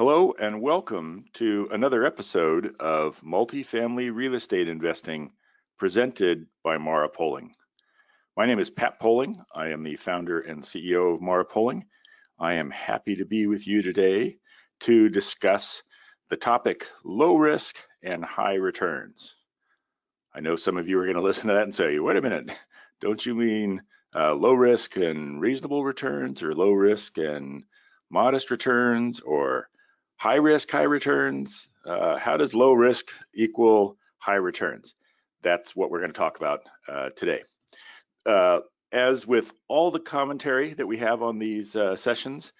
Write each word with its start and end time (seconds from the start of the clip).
Hello 0.00 0.32
and 0.38 0.62
welcome 0.62 1.26
to 1.34 1.68
another 1.72 2.06
episode 2.06 2.74
of 2.80 3.20
Multifamily 3.20 4.10
Real 4.10 4.34
Estate 4.34 4.66
Investing 4.66 5.30
presented 5.78 6.46
by 6.64 6.78
Mara 6.78 7.10
Poling. 7.10 7.52
My 8.34 8.46
name 8.46 8.58
is 8.58 8.70
Pat 8.70 8.98
Poling. 8.98 9.36
I 9.54 9.68
am 9.68 9.82
the 9.82 9.96
founder 9.96 10.40
and 10.40 10.62
CEO 10.62 11.14
of 11.14 11.20
Mara 11.20 11.44
Poling. 11.44 11.84
I 12.38 12.54
am 12.54 12.70
happy 12.70 13.16
to 13.16 13.26
be 13.26 13.46
with 13.46 13.66
you 13.66 13.82
today 13.82 14.38
to 14.80 15.10
discuss 15.10 15.82
the 16.30 16.36
topic 16.38 16.88
low 17.04 17.36
risk 17.36 17.76
and 18.02 18.24
high 18.24 18.54
returns. 18.54 19.34
I 20.34 20.40
know 20.40 20.56
some 20.56 20.78
of 20.78 20.88
you 20.88 20.98
are 20.98 21.04
going 21.04 21.16
to 21.16 21.20
listen 21.20 21.48
to 21.48 21.52
that 21.52 21.64
and 21.64 21.74
say, 21.74 21.98
wait 21.98 22.16
a 22.16 22.22
minute, 22.22 22.50
don't 23.02 23.26
you 23.26 23.34
mean 23.34 23.82
uh, 24.14 24.34
low 24.34 24.54
risk 24.54 24.96
and 24.96 25.42
reasonable 25.42 25.84
returns 25.84 26.42
or 26.42 26.54
low 26.54 26.72
risk 26.72 27.18
and 27.18 27.64
modest 28.10 28.50
returns 28.50 29.20
or 29.20 29.68
high 30.20 30.36
risk, 30.36 30.70
high 30.70 30.82
returns. 30.82 31.70
Uh, 31.86 32.18
how 32.18 32.36
does 32.36 32.52
low 32.52 32.74
risk 32.74 33.10
equal 33.34 33.96
high 34.18 34.34
returns? 34.34 34.94
That's 35.40 35.74
what 35.74 35.90
we're 35.90 36.00
going 36.00 36.12
to 36.12 36.18
talk 36.18 36.36
about 36.36 36.60
uh, 36.86 37.08
today. 37.16 37.42
Uh, 38.26 38.60
as 38.92 39.26
with 39.26 39.54
all 39.66 39.90
the 39.90 39.98
commentary 39.98 40.74
that 40.74 40.86
we 40.86 40.98
have 40.98 41.22
on 41.22 41.38
these 41.38 41.74
uh, 41.74 41.96
sessions, 41.96 42.52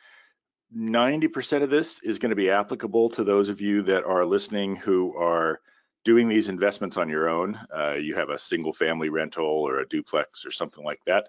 90% 0.75 1.63
of 1.63 1.69
this 1.69 2.01
is 2.03 2.19
going 2.19 2.31
to 2.31 2.37
be 2.37 2.49
applicable 2.49 3.11
to 3.11 3.25
those 3.25 3.51
of 3.51 3.61
you 3.61 3.83
that 3.83 4.05
are 4.05 4.25
listening 4.25 4.75
who 4.75 5.15
are 5.19 5.61
doing 6.03 6.29
these 6.29 6.49
investments 6.49 6.97
on 6.97 7.11
your 7.11 7.29
own. 7.29 7.59
Uh, 7.77 7.93
you 7.93 8.15
have 8.15 8.31
a 8.31 8.39
single 8.39 8.73
family 8.73 9.11
rental 9.11 9.45
or 9.45 9.81
a 9.81 9.89
duplex 9.89 10.47
or 10.47 10.51
something 10.51 10.83
like 10.83 11.01
that. 11.07 11.29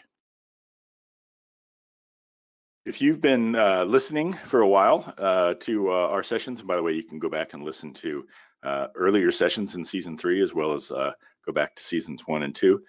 If 2.85 3.01
you've 3.01 3.19
been 3.19 3.55
uh, 3.55 3.83
listening 3.83 4.33
for 4.33 4.61
a 4.61 4.67
while 4.67 5.13
uh, 5.17 5.55
to 5.61 5.91
uh, 5.91 6.07
our 6.07 6.23
sessions, 6.23 6.59
and 6.59 6.67
by 6.67 6.77
the 6.77 6.83
way, 6.83 6.93
you 6.93 7.03
can 7.03 7.19
go 7.19 7.27
back 7.27 7.53
and 7.53 7.63
listen 7.63 7.93
to 7.95 8.25
uh, 8.63 8.87
earlier 8.95 9.31
sessions 9.31 9.75
in 9.75 9.83
season 9.83 10.17
three, 10.17 10.41
as 10.41 10.53
well 10.53 10.73
as 10.73 10.89
uh, 10.91 11.11
go 11.45 11.51
back 11.51 11.75
to 11.75 11.83
seasons 11.83 12.23
one 12.27 12.43
and 12.43 12.55
two, 12.55 12.81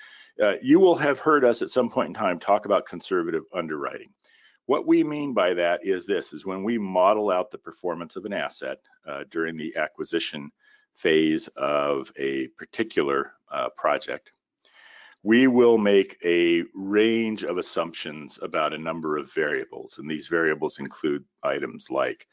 you 0.63 0.79
will 0.79 0.95
have 0.95 1.19
heard 1.19 1.45
us 1.45 1.63
at 1.63 1.71
some 1.71 1.91
point 1.91 2.09
in 2.09 2.15
time 2.15 2.39
talk 2.39 2.65
about 2.65 2.87
conservative 2.87 3.43
underwriting. 3.53 4.11
What 4.67 4.87
we 4.87 5.03
mean 5.03 5.35
by 5.35 5.53
that 5.55 5.85
is 5.85 6.07
this, 6.07 6.33
is 6.33 6.47
when 6.47 6.63
we 6.63 6.79
model 6.79 7.31
out 7.31 7.51
the 7.51 7.59
performance 7.59 8.15
of 8.15 8.25
an 8.25 8.33
asset 8.33 8.79
during 9.31 9.57
the 9.57 9.75
acquisition 9.77 10.53
phase 10.99 11.49
of 11.57 12.13
a 12.19 12.49
particular 12.59 13.33
uh, 13.53 13.69
project, 13.77 14.33
we 15.23 15.47
will 15.47 15.79
make 15.79 16.17
a 16.25 16.65
range 16.75 17.45
of 17.45 17.59
assumptions 17.59 18.39
about 18.43 18.75
a 18.75 18.79
number 18.79 19.17
of 19.17 19.33
variables. 19.33 19.99
And 19.99 20.11
these 20.11 20.29
variables 20.29 20.79
include 20.79 21.25
items 21.43 21.89
like 21.91 22.27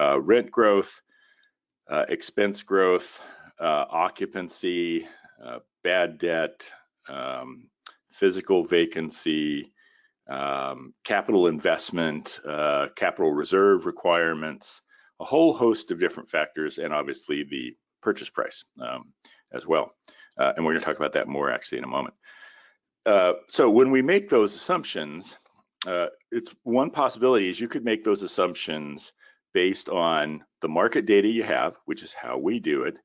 uh, 0.00 0.20
rent 0.20 0.50
growth, 0.50 1.00
uh, 1.90 2.04
expense 2.08 2.62
growth, 2.62 3.20
uh, 3.60 3.84
occupancy, 3.90 5.06
uh, 5.44 5.58
bad 5.82 6.18
debt, 6.18 6.66
um, 7.08 7.68
physical 8.10 8.64
vacancy, 8.64 9.72
um, 10.28 10.92
capital 11.04 11.46
investment, 11.46 12.40
uh, 12.46 12.88
capital 12.96 13.32
reserve 13.32 13.86
requirements, 13.86 14.82
a 15.20 15.24
whole 15.24 15.54
host 15.54 15.90
of 15.90 16.00
different 16.00 16.28
factors, 16.28 16.78
and 16.78 16.92
obviously 16.92 17.44
the 17.44 17.74
purchase 18.06 18.30
price 18.30 18.64
um, 18.80 19.12
as 19.52 19.66
well. 19.66 19.90
Uh, 20.38 20.52
and 20.54 20.64
we're 20.64 20.70
going 20.70 20.80
to 20.80 20.86
talk 20.86 20.96
about 20.96 21.12
that 21.12 21.26
more 21.26 21.50
actually 21.50 21.78
in 21.78 21.84
a 21.84 21.88
moment. 21.88 22.14
Uh, 23.04 23.32
so 23.48 23.68
when 23.68 23.90
we 23.90 24.00
make 24.00 24.28
those 24.28 24.54
assumptions, 24.54 25.36
uh, 25.88 26.06
it's 26.30 26.54
one 26.62 26.88
possibility 26.88 27.50
is 27.50 27.58
you 27.58 27.66
could 27.66 27.84
make 27.84 28.04
those 28.04 28.22
assumptions 28.22 29.12
based 29.52 29.88
on 29.88 30.44
the 30.60 30.68
market 30.68 31.04
data 31.04 31.26
you 31.26 31.42
have, 31.42 31.74
which 31.86 32.04
is 32.04 32.12
how 32.12 32.38
we 32.38 32.60
do 32.60 32.84
it, 32.84 33.00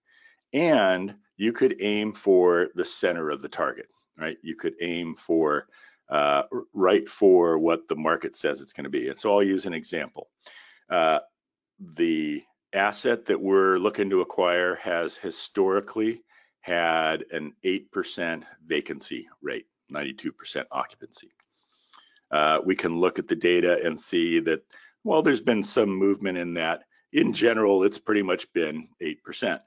and 0.53 1.15
you 1.37 1.51
could 1.51 1.75
aim 1.79 2.13
for 2.13 2.67
the 2.75 2.85
center 2.85 3.31
of 3.31 3.41
the 3.41 3.49
target, 3.49 3.87
right? 4.19 4.37
You 4.43 4.55
could 4.55 4.75
aim 4.81 5.15
for 5.15 5.67
uh, 6.09 6.43
right 6.73 7.09
for 7.09 7.57
what 7.57 7.87
the 7.87 7.95
market 7.95 8.35
says 8.35 8.61
it's 8.61 8.73
going 8.73 8.83
to 8.83 8.89
be. 8.99 9.09
And 9.09 9.19
so 9.19 9.33
I'll 9.33 9.41
use 9.41 9.65
an 9.65 9.73
example. 9.73 10.29
Uh, 10.89 11.19
the 11.95 12.43
asset 12.73 13.25
that 13.25 13.41
we're 13.41 13.77
looking 13.77 14.09
to 14.09 14.21
acquire 14.21 14.75
has 14.75 15.15
historically 15.15 16.21
had 16.61 17.25
an 17.31 17.53
8% 17.65 18.43
vacancy 18.65 19.27
rate, 19.41 19.65
92% 19.91 20.65
occupancy. 20.71 21.31
Uh, 22.29 22.59
we 22.63 22.75
can 22.75 22.99
look 22.99 23.19
at 23.19 23.27
the 23.27 23.35
data 23.35 23.79
and 23.83 23.99
see 23.99 24.39
that, 24.39 24.63
well, 25.03 25.21
there's 25.21 25.41
been 25.41 25.63
some 25.63 25.89
movement 25.89 26.37
in 26.37 26.53
that. 26.53 26.83
In 27.11 27.33
general, 27.33 27.83
it's 27.83 27.97
pretty 27.97 28.21
much 28.21 28.51
been 28.53 28.87
8%. 29.01 29.59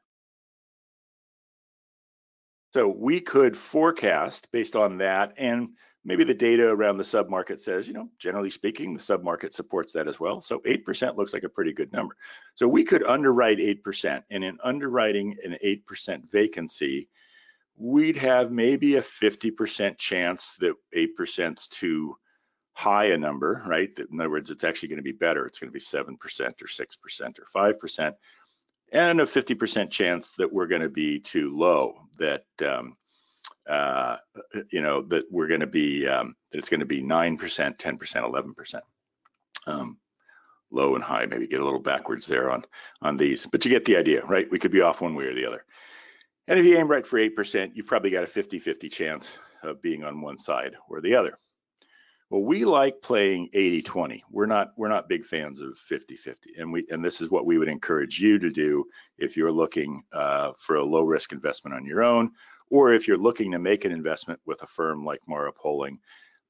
So 2.73 2.89
we 2.89 3.21
could 3.21 3.57
forecast 3.57 4.49
based 4.50 4.75
on 4.75 4.99
that 4.99 5.35
and 5.37 5.71
maybe 6.05 6.25
the 6.25 6.35
data 6.35 6.69
around 6.69 6.99
the 6.99 7.05
submarket 7.05 7.61
says, 7.61 7.89
you 7.89 7.95
know, 7.95 8.09
generally 8.19 8.51
speaking, 8.51 8.93
the 8.93 9.01
submarket 9.01 9.53
supports 9.53 9.93
that 9.93 10.06
as 10.06 10.21
well. 10.21 10.41
So 10.41 10.61
8% 10.61 11.17
looks 11.17 11.33
like 11.33 11.45
a 11.45 11.49
pretty 11.49 11.73
good 11.73 11.93
number. 11.93 12.17
So 12.55 12.69
we 12.69 12.85
could 12.85 13.03
underwrite 13.05 13.59
8%. 13.59 14.23
And 14.31 14.45
in 14.45 14.59
underwriting 14.62 15.37
an 15.43 15.56
8% 15.65 16.31
vacancy, 16.31 17.09
we'd 17.77 18.17
have 18.17 18.53
maybe 18.53 18.97
a 18.97 19.03
50% 19.03 19.99
chance 19.99 20.55
that 20.61 20.75
8%'s 20.95 21.69
too 21.69 22.17
high 22.75 23.07
a 23.07 23.19
number, 23.19 23.62
right? 23.67 23.91
In 23.99 24.21
other 24.21 24.31
words, 24.31 24.50
it's 24.50 24.65
actually 24.65 24.89
going 24.89 24.99
to 24.99 25.03
be 25.03 25.12
better. 25.12 25.47
It's 25.47 25.59
going 25.59 25.71
to 25.71 25.73
be 25.73 25.81
7% 25.81 26.11
or 26.11 26.67
6% 26.67 27.39
or 27.39 27.73
5%. 27.73 28.15
And 28.93 29.21
a 29.21 29.25
50% 29.25 29.91
chance 29.91 30.33
that 30.33 30.53
we're 30.53 30.67
going 30.67 30.83
to 30.83 30.89
be 30.89 31.19
too 31.19 31.57
low, 31.57 31.95
that 32.19 32.45
um, 32.65 32.97
uh, 33.69 34.16
you 34.70 34.82
know, 34.82 35.02
that 35.02 35.25
we're 35.31 35.49
going 35.49 35.61
to 35.61 35.66
be, 35.66 36.06
um, 36.06 36.34
that 36.50 36.58
it's 36.58 36.69
going 36.69 36.81
to 36.81 36.87
be 36.87 37.02
9%, 37.02 37.38
10%, 37.38 37.99
11%. 37.99 38.81
Um, 39.66 39.99
low 40.70 40.94
and 40.96 41.05
high, 41.05 41.25
maybe 41.26 41.46
get 41.46 41.61
a 41.61 41.64
little 41.64 41.81
backwards 41.81 42.26
there 42.26 42.50
on, 42.50 42.64
on 43.00 43.16
these, 43.16 43.46
but 43.46 43.64
you 43.64 43.70
get 43.70 43.84
the 43.84 43.96
idea, 43.96 44.25
right? 44.26 44.50
We 44.50 44.58
could 44.58 44.72
be 44.72 44.81
off 44.81 45.00
one 45.00 45.14
way 45.14 45.25
or 45.25 45.34
the 45.34 45.46
other. 45.46 45.64
And 46.49 46.58
if 46.58 46.66
you 46.66 46.76
aim 46.76 46.88
right 46.88 47.06
for 47.06 47.19
8%, 47.19 47.70
you've 47.75 47.87
probably 47.87 48.11
got 48.11 48.25
a 48.25 48.26
50-50 48.26 48.93
chance 48.93 49.38
of 49.62 49.81
being 49.81 50.05
on 50.05 50.20
one 50.20 50.37
side 50.37 50.75
or 50.88 51.00
the 51.00 51.14
other. 51.14 51.38
Well, 52.35 52.43
we 52.43 52.65
like 52.65 53.01
playing 53.01 53.49
80-20. 53.55 54.23
We're 54.29 54.47
not 54.47 54.73
we're 54.77 54.89
not 54.89 55.09
big 55.09 55.25
fans 55.25 55.61
of 55.61 55.79
50-50, 55.89 56.59
and 56.59 56.73
we 56.73 56.85
and 56.91 57.05
this 57.05 57.21
is 57.21 57.31
what 57.31 57.47
we 57.47 57.59
would 57.59 57.69
encourage 57.69 58.19
you 58.19 58.41
to 58.41 58.51
do 58.51 58.87
if 59.19 59.37
you're 59.37 59.53
looking 59.53 60.03
uh, 60.13 60.51
for 60.59 60.75
a 60.75 60.85
low 60.85 61.03
risk 61.03 61.31
investment 61.31 61.77
on 61.77 61.87
your 61.87 62.03
own, 62.03 62.33
or 62.71 62.93
if 62.93 63.07
you're 63.07 63.17
looking 63.17 63.53
to 63.53 63.61
make 63.61 63.85
an 63.85 63.93
investment 63.93 64.41
with 64.47 64.61
a 64.63 64.67
firm 64.67 65.05
like 65.05 65.21
Mara 65.29 65.53
Poling, 65.53 66.01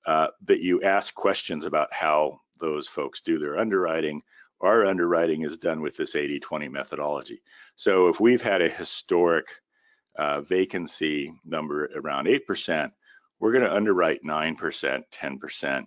uh, 0.06 0.28
that 0.46 0.60
you 0.60 0.80
ask 0.80 1.12
questions 1.12 1.66
about 1.66 1.92
how 1.92 2.40
those 2.58 2.88
folks 2.88 3.20
do 3.20 3.38
their 3.38 3.58
underwriting. 3.58 4.22
Our 4.62 4.86
underwriting 4.86 5.42
is 5.42 5.58
done 5.58 5.82
with 5.82 5.98
this 5.98 6.14
80-20 6.14 6.70
methodology. 6.70 7.42
So 7.76 8.08
if 8.08 8.20
we've 8.20 8.40
had 8.40 8.62
a 8.62 8.70
historic 8.70 9.48
uh, 10.16 10.40
vacancy 10.40 11.34
number 11.44 11.90
around 11.94 12.26
8%, 12.26 12.90
we're 13.40 13.52
going 13.52 13.64
to 13.64 13.74
underwrite 13.74 14.22
9%, 14.24 15.02
10%. 15.12 15.84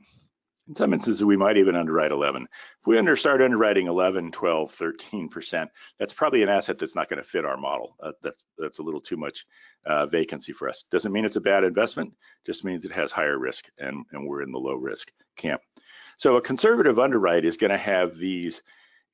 In 0.67 0.75
some 0.75 0.93
instances, 0.93 1.23
we 1.23 1.37
might 1.37 1.57
even 1.57 1.77
underwrite 1.77 2.11
11. 2.11 2.43
If 2.43 2.87
we 2.87 2.97
under, 2.97 3.15
start 3.15 3.41
underwriting 3.41 3.87
11, 3.87 4.31
12, 4.31 4.75
13%, 4.75 5.67
that's 5.97 6.13
probably 6.13 6.43
an 6.43 6.49
asset 6.49 6.77
that's 6.77 6.95
not 6.95 7.07
going 7.07 7.21
to 7.21 7.27
fit 7.27 7.45
our 7.45 7.55
model. 7.55 7.95
Uh, 8.01 8.11
that's 8.21 8.43
that's 8.57 8.79
a 8.79 8.83
little 8.83 8.99
too 8.99 9.15
much 9.15 9.45
uh, 9.85 10.05
vacancy 10.07 10.51
for 10.51 10.67
us. 10.67 10.83
Doesn't 10.91 11.13
mean 11.13 11.23
it's 11.23 11.37
a 11.37 11.41
bad 11.41 11.63
investment, 11.63 12.13
just 12.45 12.65
means 12.65 12.83
it 12.83 12.91
has 12.91 13.13
higher 13.13 13.39
risk 13.39 13.65
and, 13.77 14.05
and 14.11 14.27
we're 14.27 14.41
in 14.41 14.51
the 14.51 14.59
low 14.59 14.75
risk 14.75 15.09
camp. 15.37 15.61
So 16.17 16.35
a 16.35 16.41
conservative 16.41 16.99
underwrite 16.99 17.45
is 17.45 17.55
going 17.55 17.71
to 17.71 17.77
have 17.77 18.17
these 18.17 18.61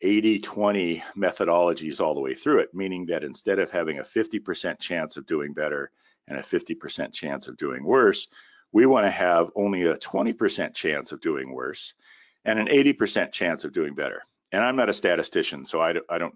80-20 0.04 1.02
methodologies 1.18 2.02
all 2.02 2.14
the 2.14 2.22
way 2.22 2.34
through 2.34 2.60
it, 2.60 2.74
meaning 2.74 3.06
that 3.08 3.24
instead 3.24 3.60
of 3.60 3.72
having 3.72 4.00
a 4.00 4.04
50% 4.04 4.80
chance 4.80 5.18
of 5.18 5.28
doing 5.28 5.54
better 5.54 5.92
and 6.28 6.38
a 6.38 6.44
50% 6.44 7.14
chance 7.14 7.48
of 7.48 7.58
doing 7.58 7.84
worse, 7.84 8.28
we 8.72 8.86
want 8.86 9.06
to 9.06 9.12
have 9.12 9.50
only 9.56 9.84
a 9.84 9.96
20% 9.96 10.74
chance 10.74 11.12
of 11.12 11.22
doing 11.22 11.54
worse 11.54 11.94
and 12.46 12.60
an 12.60 12.68
80% 12.68 13.31
chance 13.31 13.64
of 13.64 13.72
doing 13.72 13.94
better. 13.94 14.24
And 14.52 14.64
I'm 14.64 14.75
not 14.75 14.90
a 14.90 14.94
statistician, 14.94 15.66
so 15.66 15.81
I, 15.81 15.94
I 16.10 16.18
don't, 16.18 16.36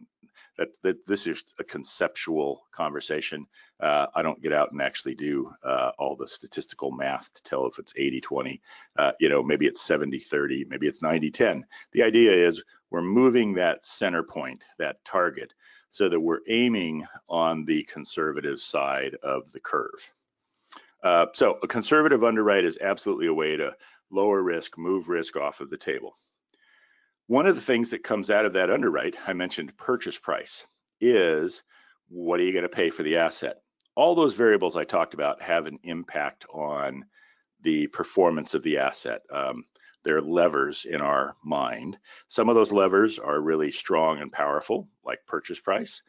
that, 0.58 0.70
that 0.84 1.06
this 1.06 1.28
is 1.28 1.44
a 1.60 1.64
conceptual 1.64 2.66
conversation. 2.72 3.46
Uh, 3.80 4.08
I 4.16 4.22
don't 4.22 4.42
get 4.42 4.54
out 4.54 4.72
and 4.72 4.82
actually 4.82 5.16
do 5.16 5.52
uh, 5.64 5.92
all 6.00 6.16
the 6.16 6.28
statistical 6.28 6.92
math 6.92 7.32
to 7.34 7.44
tell 7.44 7.68
if 7.68 7.78
it's 7.78 7.94
80 7.96 8.22
20. 8.22 8.62
Uh, 8.98 9.12
you 9.20 9.30
know, 9.30 9.44
maybe 9.44 9.68
it's 9.68 9.82
70 9.82 10.20
30, 10.20 10.66
maybe 10.68 10.88
it's 10.88 11.02
90 11.02 11.30
10. 11.30 11.66
The 11.94 12.04
idea 12.04 12.32
is 12.32 12.64
we're 12.90 13.02
moving 13.02 13.54
that 13.54 13.84
center 13.84 14.24
point, 14.24 14.64
that 14.80 14.98
target, 15.06 15.54
so 15.90 16.10
that 16.10 16.20
we're 16.20 16.42
aiming 16.48 17.06
on 17.30 17.66
the 17.66 17.84
conservative 17.84 18.60
side 18.60 19.16
of 19.24 19.52
the 19.52 19.60
curve. 19.60 20.12
Uh, 21.04 21.28
so 21.34 21.58
a 21.64 21.68
conservative 21.68 22.24
underwrite 22.24 22.66
is 22.66 22.78
absolutely 22.82 23.28
a 23.28 23.34
way 23.34 23.56
to 23.56 23.76
lower 24.12 24.42
risk, 24.42 24.78
move 24.78 25.10
risk 25.10 25.36
off 25.36 25.60
of 25.60 25.70
the 25.70 25.78
table. 25.78 26.16
One 27.28 27.46
of 27.46 27.56
the 27.56 27.62
things 27.62 27.90
that 27.90 28.04
comes 28.04 28.30
out 28.30 28.46
of 28.46 28.54
that 28.54 28.70
underwrite, 28.70 29.16
I 29.28 29.34
mentioned 29.34 29.78
purchase 29.78 30.18
price, 30.18 30.66
is 31.02 31.62
what 32.10 32.40
are 32.40 32.44
you 32.44 32.54
going 32.54 32.64
to 32.64 32.70
pay 32.70 32.90
for 32.90 33.04
the 33.04 33.18
asset? 33.18 33.58
All 33.96 34.16
those 34.16 34.34
variables 34.34 34.78
I 34.78 34.86
talked 34.86 35.14
about 35.14 35.42
have 35.42 35.66
an 35.66 35.80
impact 35.84 36.46
on 36.54 37.06
the 37.62 37.88
performance 37.88 38.54
of 38.54 38.64
the 38.64 38.78
asset. 38.78 39.22
Um, 39.32 39.66
they're 40.08 40.22
levers 40.22 40.86
in 40.90 41.02
our 41.02 41.36
mind. 41.44 41.98
Some 42.30 42.48
of 42.48 42.56
those 42.56 42.72
levers 42.72 43.20
are 43.20 43.42
really 43.42 43.72
strong 43.72 44.22
and 44.22 44.32
powerful, 44.32 44.88
like 45.04 45.20
purchase 45.28 45.60
price. 45.60 46.02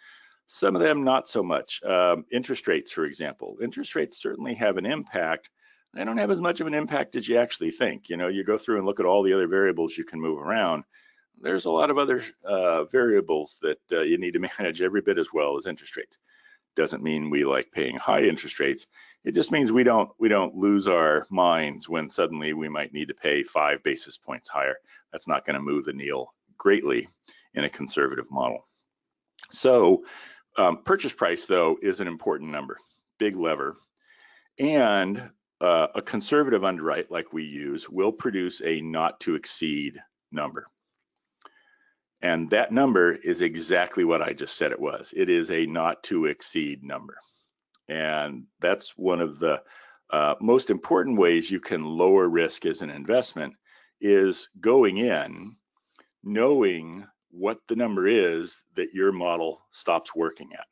Some 0.46 0.76
of 0.76 0.82
them 0.82 1.02
not 1.02 1.28
so 1.28 1.42
much. 1.42 1.82
Um, 1.82 2.24
interest 2.30 2.68
rates, 2.68 2.92
for 2.92 3.06
example. 3.06 3.58
Interest 3.60 3.96
rates 3.96 4.22
certainly 4.22 4.54
have 4.54 4.76
an 4.76 4.86
impact. 4.86 5.50
They 5.94 6.04
don't 6.04 6.16
have 6.16 6.30
as 6.30 6.40
much 6.40 6.60
of 6.60 6.68
an 6.68 6.74
impact 6.74 7.16
as 7.16 7.28
you 7.28 7.38
actually 7.38 7.72
think. 7.72 8.08
You 8.08 8.16
know, 8.16 8.28
you 8.28 8.44
go 8.44 8.56
through 8.56 8.76
and 8.76 8.86
look 8.86 9.00
at 9.00 9.06
all 9.06 9.24
the 9.24 9.32
other 9.32 9.48
variables 9.48 9.98
you 9.98 10.04
can 10.04 10.20
move 10.20 10.38
around. 10.38 10.84
There's 11.42 11.64
a 11.64 11.70
lot 11.70 11.90
of 11.90 11.98
other 11.98 12.22
uh, 12.44 12.84
variables 12.84 13.58
that 13.62 13.80
uh, 13.90 14.02
you 14.02 14.16
need 14.16 14.34
to 14.34 14.48
manage 14.60 14.80
every 14.80 15.00
bit 15.00 15.18
as 15.18 15.32
well 15.34 15.58
as 15.58 15.66
interest 15.66 15.96
rates 15.96 16.18
doesn't 16.78 17.02
mean 17.02 17.28
we 17.28 17.44
like 17.44 17.70
paying 17.72 17.96
high 17.96 18.22
interest 18.22 18.58
rates. 18.60 18.86
It 19.24 19.34
just 19.34 19.50
means 19.50 19.70
we 19.70 19.82
don't 19.82 20.10
we 20.18 20.28
don't 20.28 20.54
lose 20.54 20.88
our 20.88 21.26
minds 21.28 21.88
when 21.88 22.08
suddenly 22.08 22.54
we 22.54 22.68
might 22.68 22.94
need 22.94 23.08
to 23.08 23.14
pay 23.14 23.42
five 23.42 23.82
basis 23.82 24.16
points 24.16 24.48
higher. 24.48 24.76
That's 25.12 25.28
not 25.28 25.44
going 25.44 25.54
to 25.54 25.60
move 25.60 25.84
the 25.84 25.92
needle 25.92 26.32
greatly 26.56 27.08
in 27.54 27.64
a 27.64 27.68
conservative 27.68 28.30
model. 28.30 28.66
So 29.50 30.04
um, 30.56 30.82
purchase 30.84 31.12
price 31.12 31.44
though 31.46 31.76
is 31.82 32.00
an 32.00 32.06
important 32.06 32.50
number, 32.50 32.78
big 33.18 33.36
lever, 33.36 33.76
and 34.58 35.30
uh, 35.60 35.88
a 35.96 36.00
conservative 36.00 36.64
underwrite 36.64 37.10
like 37.10 37.32
we 37.32 37.42
use 37.42 37.90
will 37.90 38.12
produce 38.12 38.62
a 38.64 38.80
not 38.80 39.18
to 39.20 39.34
exceed 39.34 39.98
number. 40.30 40.68
And 42.20 42.50
that 42.50 42.72
number 42.72 43.12
is 43.12 43.42
exactly 43.42 44.04
what 44.04 44.22
I 44.22 44.32
just 44.32 44.56
said 44.56 44.72
it 44.72 44.80
was. 44.80 45.14
It 45.16 45.28
is 45.28 45.50
a 45.50 45.66
not 45.66 46.02
to 46.04 46.26
exceed 46.26 46.82
number. 46.82 47.16
And 47.88 48.44
that's 48.60 48.96
one 48.96 49.20
of 49.20 49.38
the 49.38 49.62
uh, 50.10 50.34
most 50.40 50.70
important 50.70 51.18
ways 51.18 51.50
you 51.50 51.60
can 51.60 51.84
lower 51.84 52.28
risk 52.28 52.66
as 52.66 52.82
an 52.82 52.90
investment 52.90 53.54
is 54.00 54.48
going 54.60 54.98
in 54.98 55.54
knowing 56.24 57.06
what 57.30 57.58
the 57.68 57.76
number 57.76 58.06
is 58.06 58.64
that 58.74 58.94
your 58.94 59.12
model 59.12 59.62
stops 59.70 60.14
working 60.14 60.50
at. 60.54 60.66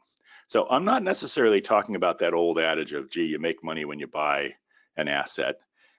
So 0.48 0.66
I'm 0.70 0.84
not 0.84 1.02
necessarily 1.02 1.60
talking 1.60 1.96
about 1.96 2.19
that 2.20 2.34
old 2.34 2.58
adage 2.58 2.93
of, 2.93 3.10
gee, 3.10 3.26
you 3.26 3.38
make 3.38 3.62
money 3.64 3.84
when 3.84 3.98
you 3.98 4.06
buy 4.06 4.52
an 4.96 5.08
asset. 5.08 5.56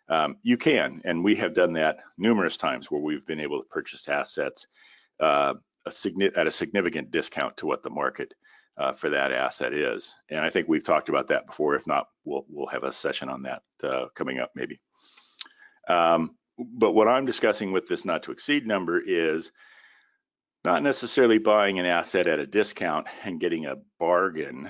Um, 0.10 0.38
you 0.42 0.58
can, 0.58 1.02
and 1.04 1.24
we 1.24 1.36
have 1.36 1.54
done 1.54 1.74
that 1.74 2.00
numerous 2.18 2.56
times 2.56 2.90
where 2.90 3.02
we've 3.02 3.26
been 3.26 3.42
able 3.42 3.62
to 3.62 3.70
purchase 3.70 4.08
assets 4.08 4.68
uh, 5.20 5.54
a 5.86 5.92
at 6.36 6.48
a 6.48 6.52
significant 6.52 7.12
discount 7.12 7.58
to 7.58 7.66
what 7.66 7.84
the 7.84 7.90
market 7.90 8.34
uh, 8.78 8.94
for 8.94 9.10
that 9.10 9.32
asset 9.32 9.74
is. 9.74 10.14
And 10.30 10.40
I 10.40 10.50
think 10.50 10.68
we've 10.68 10.84
talked 10.84 11.10
about 11.10 11.28
that 11.28 11.48
before. 11.48 11.76
If 11.76 11.88
not, 11.88 12.08
we'll 12.26 12.46
we'll 12.50 12.68
have 12.68 12.84
a 12.84 12.92
session 12.92 13.30
on 13.30 13.44
that 13.44 13.62
uh, 13.84 14.06
coming 14.16 14.40
up 14.40 14.52
maybe. 14.56 14.80
Um, 15.88 16.36
but 16.58 16.92
what 16.92 17.08
I'm 17.08 17.26
discussing 17.26 17.72
with 17.72 17.88
this 17.88 18.06
not 18.06 18.24
to 18.24 18.32
exceed 18.32 18.68
number 18.68 19.02
is 19.06 19.52
not 20.66 20.84
necessarily 20.84 21.38
buying 21.38 21.80
an 21.80 21.86
asset 21.86 22.28
at 22.28 22.40
a 22.40 22.48
discount 22.48 23.08
and 23.24 23.40
getting 23.40 23.66
a 23.66 23.78
bargain. 24.00 24.70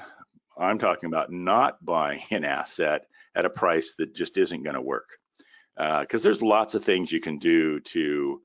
I'm 0.60 0.80
talking 0.80 1.08
about 1.08 1.32
not 1.32 1.84
buying 1.84 2.22
an 2.32 2.44
asset 2.44 3.06
at 3.36 3.46
a 3.46 3.50
price 3.50 3.96
that 3.98 4.14
just 4.14 4.38
isn't 4.38 4.64
going 4.64 4.76
to 4.76 4.82
work. 4.82 5.10
Because 5.76 6.22
uh, 6.22 6.24
there's 6.24 6.42
lots 6.42 6.74
of 6.74 6.84
things 6.84 7.12
you 7.12 7.20
can 7.20 7.38
do 7.38 7.80
to 7.82 8.42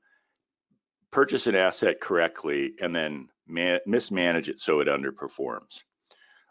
purchase 1.13 1.47
an 1.47 1.55
asset 1.55 2.01
correctly 2.01 2.73
and 2.81 2.93
then 2.93 3.29
man- 3.47 3.79
mismanage 3.85 4.49
it 4.49 4.59
so 4.59 4.79
it 4.79 4.87
underperforms. 4.87 5.79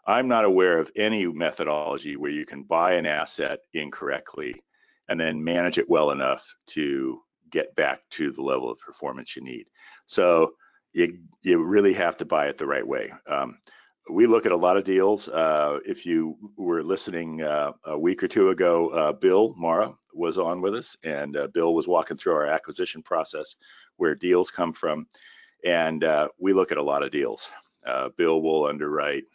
I'm 0.07 0.27
not 0.27 0.45
aware 0.45 0.79
of 0.79 0.91
any 0.95 1.27
methodology 1.27 2.15
where 2.17 2.31
you 2.31 2.45
can 2.45 2.63
buy 2.63 2.93
an 2.93 3.05
asset 3.05 3.59
incorrectly 3.73 4.55
and 5.09 5.19
then 5.19 5.43
manage 5.43 5.77
it 5.77 5.89
well 5.89 6.11
enough 6.11 6.45
to 6.67 7.19
get 7.51 7.75
back 7.75 7.99
to 8.11 8.31
the 8.31 8.41
level 8.41 8.71
of 8.71 8.79
performance 8.79 9.35
you 9.35 9.43
need. 9.43 9.65
So 10.05 10.53
you 10.93 11.19
you 11.41 11.63
really 11.63 11.93
have 11.93 12.17
to 12.17 12.25
buy 12.25 12.47
it 12.47 12.57
the 12.57 12.65
right 12.65 12.87
way. 12.87 13.11
Um, 13.29 13.57
we 14.09 14.27
look 14.27 14.45
at 14.45 14.51
a 14.51 14.57
lot 14.57 14.77
of 14.77 14.83
deals. 14.83 15.29
Uh, 15.29 15.79
if 15.85 16.05
you 16.05 16.35
were 16.57 16.83
listening 16.83 17.41
uh, 17.41 17.71
a 17.85 17.97
week 17.97 18.21
or 18.21 18.27
two 18.27 18.49
ago, 18.49 18.89
uh, 18.89 19.13
Bill 19.13 19.55
Mara 19.57 19.93
was 20.13 20.37
on 20.37 20.61
with 20.61 20.75
us, 20.75 20.97
and 21.03 21.37
uh, 21.37 21.47
Bill 21.53 21.73
was 21.73 21.87
walking 21.87 22.17
through 22.17 22.33
our 22.33 22.45
acquisition 22.45 23.01
process, 23.01 23.55
where 23.97 24.15
deals 24.15 24.51
come 24.51 24.73
from, 24.73 25.07
and 25.63 26.03
uh, 26.03 26.27
we 26.39 26.53
look 26.53 26.71
at 26.71 26.77
a 26.77 26.83
lot 26.83 27.03
of 27.03 27.11
deals. 27.11 27.49
Uh, 27.85 28.09
Bill 28.17 28.41
will 28.41 28.65
underwrite 28.65 29.25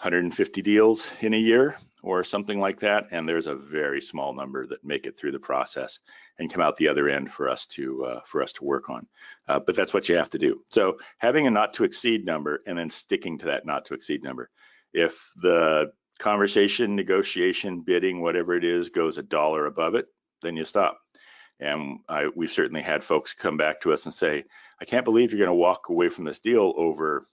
150 0.00 0.62
deals 0.62 1.10
in 1.20 1.34
a 1.34 1.38
year 1.38 1.76
or 2.02 2.22
something 2.22 2.60
like 2.60 2.78
that, 2.80 3.08
and 3.10 3.28
there's 3.28 3.48
a 3.48 3.54
very 3.56 4.00
small 4.00 4.32
number 4.32 4.66
that 4.66 4.84
make 4.84 5.06
it 5.06 5.18
through 5.18 5.32
the 5.32 5.38
process 5.38 5.98
and 6.38 6.52
come 6.52 6.62
out 6.62 6.76
the 6.76 6.86
other 6.86 7.08
end 7.08 7.30
for 7.32 7.48
us 7.48 7.66
to 7.66 8.04
uh, 8.04 8.20
for 8.24 8.42
us 8.42 8.52
to 8.52 8.64
work 8.64 8.88
on. 8.88 9.06
Uh, 9.48 9.58
but 9.58 9.74
that's 9.74 9.92
what 9.92 10.08
you 10.08 10.16
have 10.16 10.30
to 10.30 10.38
do. 10.38 10.62
So 10.70 10.98
having 11.18 11.46
a 11.46 11.50
not 11.50 11.74
to 11.74 11.84
exceed 11.84 12.24
number 12.24 12.62
and 12.66 12.78
then 12.78 12.90
sticking 12.90 13.38
to 13.38 13.46
that 13.46 13.66
not 13.66 13.84
to 13.86 13.94
exceed 13.94 14.22
number. 14.22 14.50
If 14.92 15.30
the 15.42 15.90
conversation, 16.18 16.94
negotiation, 16.94 17.80
bidding, 17.80 18.20
whatever 18.20 18.54
it 18.54 18.64
is, 18.64 18.90
goes 18.90 19.18
a 19.18 19.22
dollar 19.22 19.66
above 19.66 19.94
it, 19.94 20.06
then 20.42 20.56
you 20.56 20.64
stop. 20.64 21.00
And 21.60 22.00
I, 22.08 22.28
we've 22.34 22.50
certainly 22.50 22.82
had 22.82 23.02
folks 23.02 23.34
come 23.34 23.56
back 23.56 23.80
to 23.80 23.92
us 23.92 24.04
and 24.04 24.14
say, 24.14 24.44
"I 24.80 24.84
can't 24.84 25.04
believe 25.04 25.32
you're 25.32 25.38
going 25.38 25.48
to 25.48 25.54
walk 25.54 25.88
away 25.88 26.08
from 26.08 26.24
this 26.24 26.38
deal 26.38 26.72
over 26.76 27.26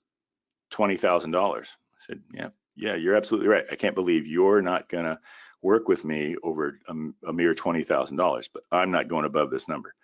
twenty 0.72 0.98
thousand 0.98 1.32
dollars." 1.32 1.70
I 1.94 2.06
said, 2.06 2.22
"Yeah, 2.34 2.50
yeah, 2.76 2.96
you're 2.96 3.16
absolutely 3.16 3.48
right. 3.50 3.66
I 3.72 3.76
can't 3.76 3.96
believe 3.96 4.28
you're 4.28 4.62
not 4.62 4.90
going 4.90 5.06
to 5.06 5.20
work 5.62 5.88
with 5.88 6.06
me 6.06 6.36
over 6.44 6.80
a, 6.88 6.94
a 7.30 7.34
mere 7.34 7.56
$20,000, 7.56 8.50
but 8.54 8.64
I'm 8.72 8.92
not 8.92 9.08
going 9.08 9.26
above 9.26 9.50
this 9.50 9.68
number. 9.68 9.96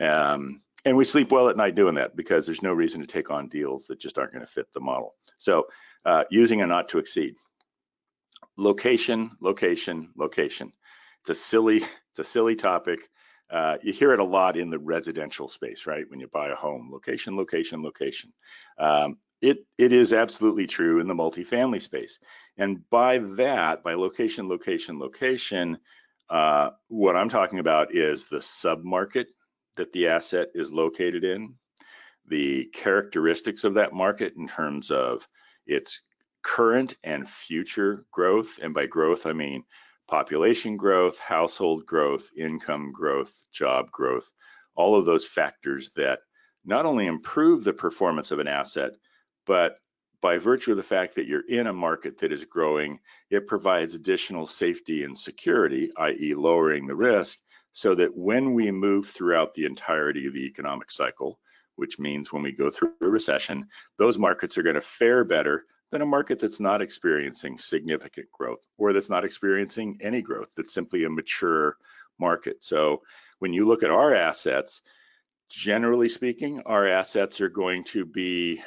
Um, 0.00 0.60
and 0.84 0.96
we 0.96 1.04
sleep 1.04 1.32
well 1.32 1.48
at 1.48 1.56
night 1.56 1.74
doing 1.74 1.96
that 1.96 2.14
because 2.16 2.46
there's 2.46 2.62
no 2.62 2.72
reason 2.72 3.00
to 3.00 3.06
take 3.06 3.30
on 3.30 3.48
deals 3.48 3.86
that 3.86 3.98
just 4.00 4.18
aren't 4.18 4.32
going 4.32 4.44
to 4.44 4.50
fit 4.50 4.66
the 4.72 4.80
model. 4.80 5.14
So 5.38 5.66
uh, 6.04 6.24
using 6.30 6.62
a 6.62 6.66
not 6.66 6.88
to 6.90 6.98
exceed. 6.98 7.34
Location, 8.56 9.32
location, 9.40 10.10
location. 10.16 10.72
It's 11.22 11.30
a 11.30 11.34
silly, 11.34 11.84
It's 12.10 12.18
a 12.18 12.24
silly 12.24 12.56
topic. 12.56 13.08
Uh, 13.52 13.76
you 13.82 13.92
hear 13.92 14.12
it 14.12 14.20
a 14.20 14.24
lot 14.24 14.56
in 14.56 14.70
the 14.70 14.78
residential 14.78 15.48
space, 15.48 15.86
right? 15.86 16.08
When 16.08 16.18
you 16.18 16.26
buy 16.28 16.48
a 16.48 16.54
home, 16.54 16.90
location, 16.90 17.36
location, 17.36 17.82
location. 17.82 18.32
Um, 18.78 19.18
it 19.42 19.66
it 19.76 19.92
is 19.92 20.12
absolutely 20.12 20.66
true 20.66 21.00
in 21.00 21.08
the 21.08 21.14
multifamily 21.14 21.82
space, 21.82 22.18
and 22.56 22.88
by 22.90 23.18
that, 23.18 23.82
by 23.82 23.94
location, 23.94 24.48
location, 24.48 24.98
location, 24.98 25.78
uh, 26.30 26.70
what 26.88 27.16
I'm 27.16 27.28
talking 27.28 27.58
about 27.58 27.94
is 27.94 28.24
the 28.24 28.38
submarket 28.38 29.26
that 29.76 29.92
the 29.92 30.08
asset 30.08 30.48
is 30.54 30.72
located 30.72 31.24
in, 31.24 31.54
the 32.26 32.66
characteristics 32.72 33.64
of 33.64 33.74
that 33.74 33.92
market 33.92 34.34
in 34.36 34.46
terms 34.46 34.90
of 34.90 35.28
its 35.66 36.00
current 36.42 36.94
and 37.04 37.28
future 37.28 38.06
growth, 38.12 38.58
and 38.62 38.72
by 38.72 38.86
growth 38.86 39.26
I 39.26 39.32
mean 39.32 39.64
population 40.12 40.76
growth, 40.76 41.18
household 41.18 41.86
growth, 41.86 42.28
income 42.36 42.92
growth, 42.92 43.32
job 43.50 43.90
growth, 43.90 44.30
all 44.74 44.94
of 44.94 45.06
those 45.06 45.24
factors 45.24 45.90
that 45.96 46.18
not 46.66 46.84
only 46.84 47.06
improve 47.06 47.64
the 47.64 47.72
performance 47.72 48.30
of 48.30 48.38
an 48.38 48.46
asset, 48.46 48.90
but 49.46 49.78
by 50.20 50.36
virtue 50.36 50.72
of 50.72 50.76
the 50.76 50.82
fact 50.82 51.14
that 51.14 51.26
you're 51.26 51.48
in 51.48 51.68
a 51.68 51.72
market 51.72 52.18
that 52.18 52.30
is 52.30 52.44
growing, 52.44 52.98
it 53.30 53.46
provides 53.46 53.94
additional 53.94 54.46
safety 54.46 55.02
and 55.02 55.16
security, 55.16 55.90
i.e., 55.96 56.34
lowering 56.34 56.86
the 56.86 56.94
risk, 56.94 57.38
so 57.72 57.94
that 57.94 58.14
when 58.14 58.52
we 58.52 58.70
move 58.70 59.06
throughout 59.06 59.54
the 59.54 59.64
entirety 59.64 60.26
of 60.26 60.34
the 60.34 60.44
economic 60.44 60.90
cycle, 60.90 61.40
which 61.76 61.98
means 61.98 62.30
when 62.30 62.42
we 62.42 62.52
go 62.52 62.68
through 62.68 62.92
a 63.00 63.08
recession, 63.08 63.66
those 63.96 64.18
markets 64.18 64.58
are 64.58 64.62
going 64.62 64.74
to 64.74 64.82
fare 64.82 65.24
better 65.24 65.64
than 65.92 66.02
a 66.02 66.06
market 66.06 66.40
that's 66.40 66.58
not 66.58 66.82
experiencing 66.82 67.56
significant 67.56 68.26
growth 68.32 68.66
or 68.78 68.92
that's 68.92 69.10
not 69.10 69.24
experiencing 69.24 69.98
any 70.00 70.22
growth, 70.22 70.48
that's 70.56 70.72
simply 70.72 71.04
a 71.04 71.10
mature 71.10 71.76
market. 72.18 72.64
So 72.64 73.02
when 73.38 73.52
you 73.52 73.66
look 73.66 73.82
at 73.82 73.90
our 73.90 74.14
assets, 74.14 74.80
generally 75.50 76.08
speaking, 76.08 76.62
our 76.64 76.88
assets 76.88 77.40
are 77.42 77.50
going 77.50 77.84
to 77.84 78.06
be 78.06 78.62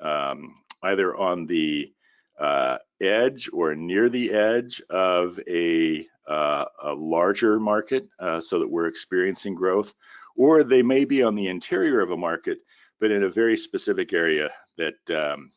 um, 0.00 0.54
either 0.84 1.16
on 1.16 1.46
the 1.46 1.92
uh, 2.38 2.78
edge 3.00 3.50
or 3.52 3.74
near 3.74 4.08
the 4.08 4.32
edge 4.32 4.80
of 4.88 5.40
a, 5.48 6.06
uh, 6.28 6.64
a 6.84 6.94
larger 6.94 7.58
market 7.58 8.08
uh, 8.20 8.40
so 8.40 8.60
that 8.60 8.70
we're 8.70 8.86
experiencing 8.86 9.56
growth, 9.56 9.92
or 10.36 10.62
they 10.62 10.82
may 10.82 11.04
be 11.04 11.24
on 11.24 11.34
the 11.34 11.48
interior 11.48 12.00
of 12.00 12.12
a 12.12 12.16
market, 12.16 12.58
but 13.00 13.10
in 13.10 13.24
a 13.24 13.28
very 13.28 13.56
specific 13.56 14.12
area 14.12 14.48
that 14.76 15.10
um, 15.10 15.50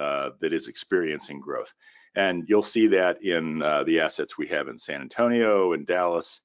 uh, 0.00 0.30
that 0.40 0.52
is 0.52 0.66
experiencing 0.66 1.40
growth. 1.40 1.72
And 2.16 2.48
you'll 2.48 2.62
see 2.62 2.86
that 2.88 3.22
in 3.22 3.62
uh, 3.62 3.84
the 3.84 4.00
assets 4.00 4.38
we 4.38 4.48
have 4.48 4.68
in 4.68 4.78
San 4.78 5.02
Antonio 5.02 5.74
and 5.74 5.86
Dallas 5.86 6.40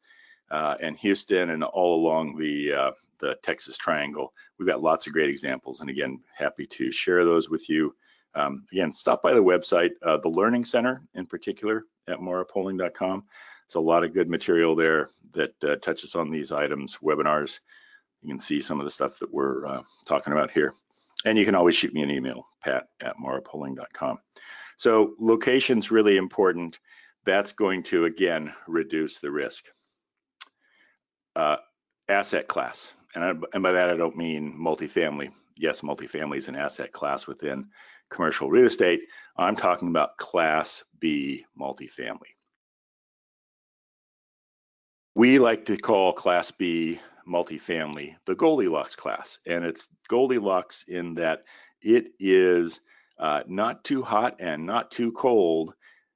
uh, 0.51 0.75
and 0.81 0.97
Houston 0.97 1.51
and 1.51 1.63
all 1.63 1.95
along 1.95 2.37
the 2.37 2.73
uh, 2.73 2.91
the 3.19 3.37
Texas 3.43 3.77
Triangle. 3.77 4.33
We've 4.59 4.67
got 4.67 4.83
lots 4.83 5.07
of 5.07 5.13
great 5.13 5.29
examples, 5.29 5.79
and 5.79 5.89
again, 5.89 6.19
happy 6.37 6.67
to 6.67 6.91
share 6.91 7.23
those 7.23 7.49
with 7.49 7.69
you. 7.69 7.95
Um, 8.35 8.65
again, 8.73 8.91
stop 8.91 9.23
by 9.23 9.33
the 9.33 9.41
website, 9.41 9.91
uh, 10.05 10.17
the 10.17 10.27
Learning 10.27 10.65
Center 10.65 11.01
in 11.13 11.25
particular 11.25 11.85
at 12.09 12.19
marapoling.com. 12.19 13.23
It's 13.65 13.75
a 13.75 13.79
lot 13.79 14.03
of 14.03 14.13
good 14.13 14.29
material 14.29 14.75
there 14.75 15.09
that 15.31 15.81
touches 15.81 16.13
on 16.13 16.29
these 16.29 16.51
items, 16.51 16.97
webinars. 17.01 17.59
You 18.21 18.29
can 18.29 18.39
see 18.39 18.59
some 18.59 18.79
of 18.79 18.85
the 18.85 18.91
stuff 18.91 19.17
that 19.19 19.33
we're 19.33 19.81
talking 20.05 20.33
about 20.33 20.51
here. 20.51 20.73
And 21.25 21.37
you 21.37 21.45
can 21.45 21.55
always 21.55 21.75
shoot 21.75 21.93
me 21.93 22.01
an 22.01 22.11
email, 22.11 22.47
pat 22.63 22.85
at 23.01 23.15
marapoling.com. 23.17 24.19
So 24.77 25.15
location's 25.19 25.91
really 25.91 26.17
important. 26.17 26.79
That's 27.25 27.51
going 27.51 27.83
to, 27.83 28.05
again, 28.05 28.53
reduce 28.67 29.19
the 29.19 29.31
risk. 29.31 29.65
Uh, 31.35 31.57
asset 32.07 32.47
class, 32.47 32.93
and, 33.15 33.23
I, 33.23 33.33
and 33.53 33.63
by 33.63 33.71
that 33.71 33.89
I 33.89 33.97
don't 33.97 34.15
mean 34.15 34.55
multifamily. 34.57 35.31
Yes, 35.57 35.81
multifamily 35.81 36.37
is 36.37 36.47
an 36.47 36.55
asset 36.55 36.91
class 36.91 37.27
within 37.27 37.67
commercial 38.09 38.49
real 38.49 38.65
estate. 38.65 39.01
I'm 39.37 39.55
talking 39.55 39.87
about 39.87 40.17
Class 40.17 40.83
B 40.99 41.45
multifamily. 41.59 42.35
We 45.15 45.39
like 45.39 45.65
to 45.65 45.77
call 45.77 46.13
Class 46.13 46.51
B 46.51 46.99
multifamily, 47.27 48.15
the 48.25 48.35
Goldilocks 48.35 48.95
class. 48.95 49.39
And 49.45 49.65
it's 49.65 49.89
Goldilocks 50.07 50.85
in 50.87 51.15
that 51.15 51.43
it 51.81 52.07
is 52.19 52.81
uh, 53.19 53.43
not 53.47 53.83
too 53.83 54.01
hot 54.01 54.37
and 54.39 54.65
not 54.65 54.91
too 54.91 55.11
cold 55.11 55.73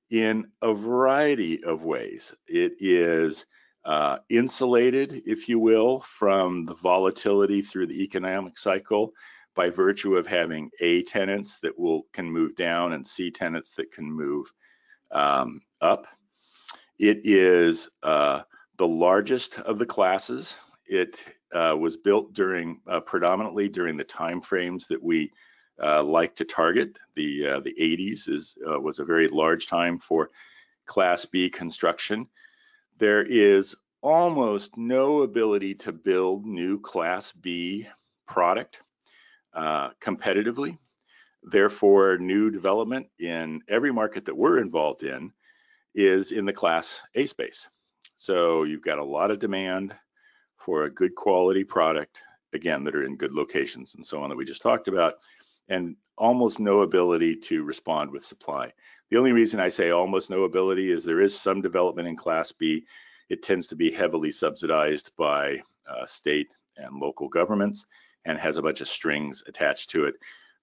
in 0.09 0.47
a 0.61 0.73
variety 0.73 1.63
of 1.63 1.83
ways. 1.83 2.33
It 2.47 2.73
is 2.79 3.45
uh, 3.85 4.17
insulated, 4.29 5.23
if 5.25 5.47
you 5.47 5.59
will, 5.59 6.01
from 6.01 6.65
the 6.65 6.75
volatility 6.75 7.61
through 7.61 7.87
the 7.87 8.03
economic 8.03 8.57
cycle 8.57 9.13
by 9.55 9.69
virtue 9.69 10.15
of 10.15 10.27
having 10.27 10.69
A 10.79 11.03
tenants 11.03 11.59
that 11.63 11.77
will 11.77 12.03
can 12.13 12.29
move 12.29 12.55
down 12.55 12.93
and 12.93 13.05
C 13.05 13.31
tenants 13.31 13.71
that 13.71 13.91
can 13.91 14.11
move 14.11 14.51
um, 15.11 15.61
up. 15.81 16.07
It 16.97 17.21
is 17.23 17.89
uh, 18.03 18.41
the 18.77 18.87
largest 18.87 19.59
of 19.59 19.79
the 19.79 19.85
classes 19.85 20.55
it 20.89 21.23
uh, 21.53 21.75
was 21.79 21.95
built 21.95 22.33
during 22.33 22.81
uh, 22.87 22.99
predominantly 22.99 23.69
during 23.69 23.95
the 23.95 24.03
time 24.03 24.41
frames 24.41 24.87
that 24.87 25.01
we 25.01 25.31
uh, 25.81 26.03
like 26.03 26.35
to 26.35 26.43
target. 26.43 26.97
The 27.15 27.47
uh, 27.47 27.59
the 27.61 27.75
80s 27.79 28.27
is 28.27 28.55
uh, 28.69 28.79
was 28.79 28.99
a 28.99 29.05
very 29.05 29.27
large 29.27 29.67
time 29.67 29.99
for 29.99 30.31
Class 30.85 31.25
B 31.25 31.49
construction. 31.49 32.27
There 32.97 33.23
is 33.23 33.75
almost 34.01 34.75
no 34.77 35.21
ability 35.21 35.75
to 35.75 35.91
build 35.91 36.45
new 36.45 36.79
Class 36.79 37.31
B 37.31 37.87
product 38.27 38.81
competitively. 39.55 40.77
Therefore, 41.43 42.17
new 42.17 42.49
development 42.49 43.07
in 43.19 43.61
every 43.69 43.93
market 43.93 44.25
that 44.25 44.35
we're 44.35 44.59
involved 44.59 45.03
in 45.03 45.31
is 45.95 46.31
in 46.31 46.45
the 46.45 46.53
Class 46.53 46.99
A 47.15 47.25
space. 47.25 47.67
So 48.15 48.63
you've 48.63 48.81
got 48.81 48.99
a 48.99 49.03
lot 49.03 49.31
of 49.31 49.39
demand 49.39 49.95
for 50.59 50.83
a 50.83 50.93
good 50.93 51.15
quality 51.15 51.63
product, 51.63 52.17
again, 52.53 52.83
that 52.83 52.95
are 52.95 53.05
in 53.05 53.15
good 53.15 53.33
locations 53.33 53.95
and 53.95 54.05
so 54.05 54.21
on 54.21 54.29
that 54.29 54.37
we 54.37 54.45
just 54.45 54.61
talked 54.61 54.87
about, 54.87 55.15
and 55.67 55.95
almost 56.17 56.59
no 56.59 56.81
ability 56.81 57.35
to 57.35 57.63
respond 57.63 58.11
with 58.11 58.23
supply. 58.23 58.71
The 59.09 59.17
only 59.17 59.31
reason 59.31 59.59
I 59.59 59.69
say 59.69 59.91
almost 59.91 60.29
no 60.29 60.43
ability 60.43 60.91
is 60.91 61.03
there 61.03 61.21
is 61.21 61.39
some 61.39 61.61
development 61.61 62.07
in 62.07 62.15
Class 62.15 62.51
B. 62.51 62.85
It 63.29 63.41
tends 63.41 63.67
to 63.67 63.75
be 63.75 63.89
heavily 63.89 64.31
subsidized 64.31 65.11
by 65.17 65.61
uh, 65.89 66.05
state 66.05 66.47
and 66.77 66.99
local 66.99 67.29
governments 67.29 67.85
and 68.25 68.37
has 68.37 68.57
a 68.57 68.61
bunch 68.61 68.81
of 68.81 68.87
strings 68.87 69.43
attached 69.47 69.89
to 69.91 70.05
it, 70.05 70.15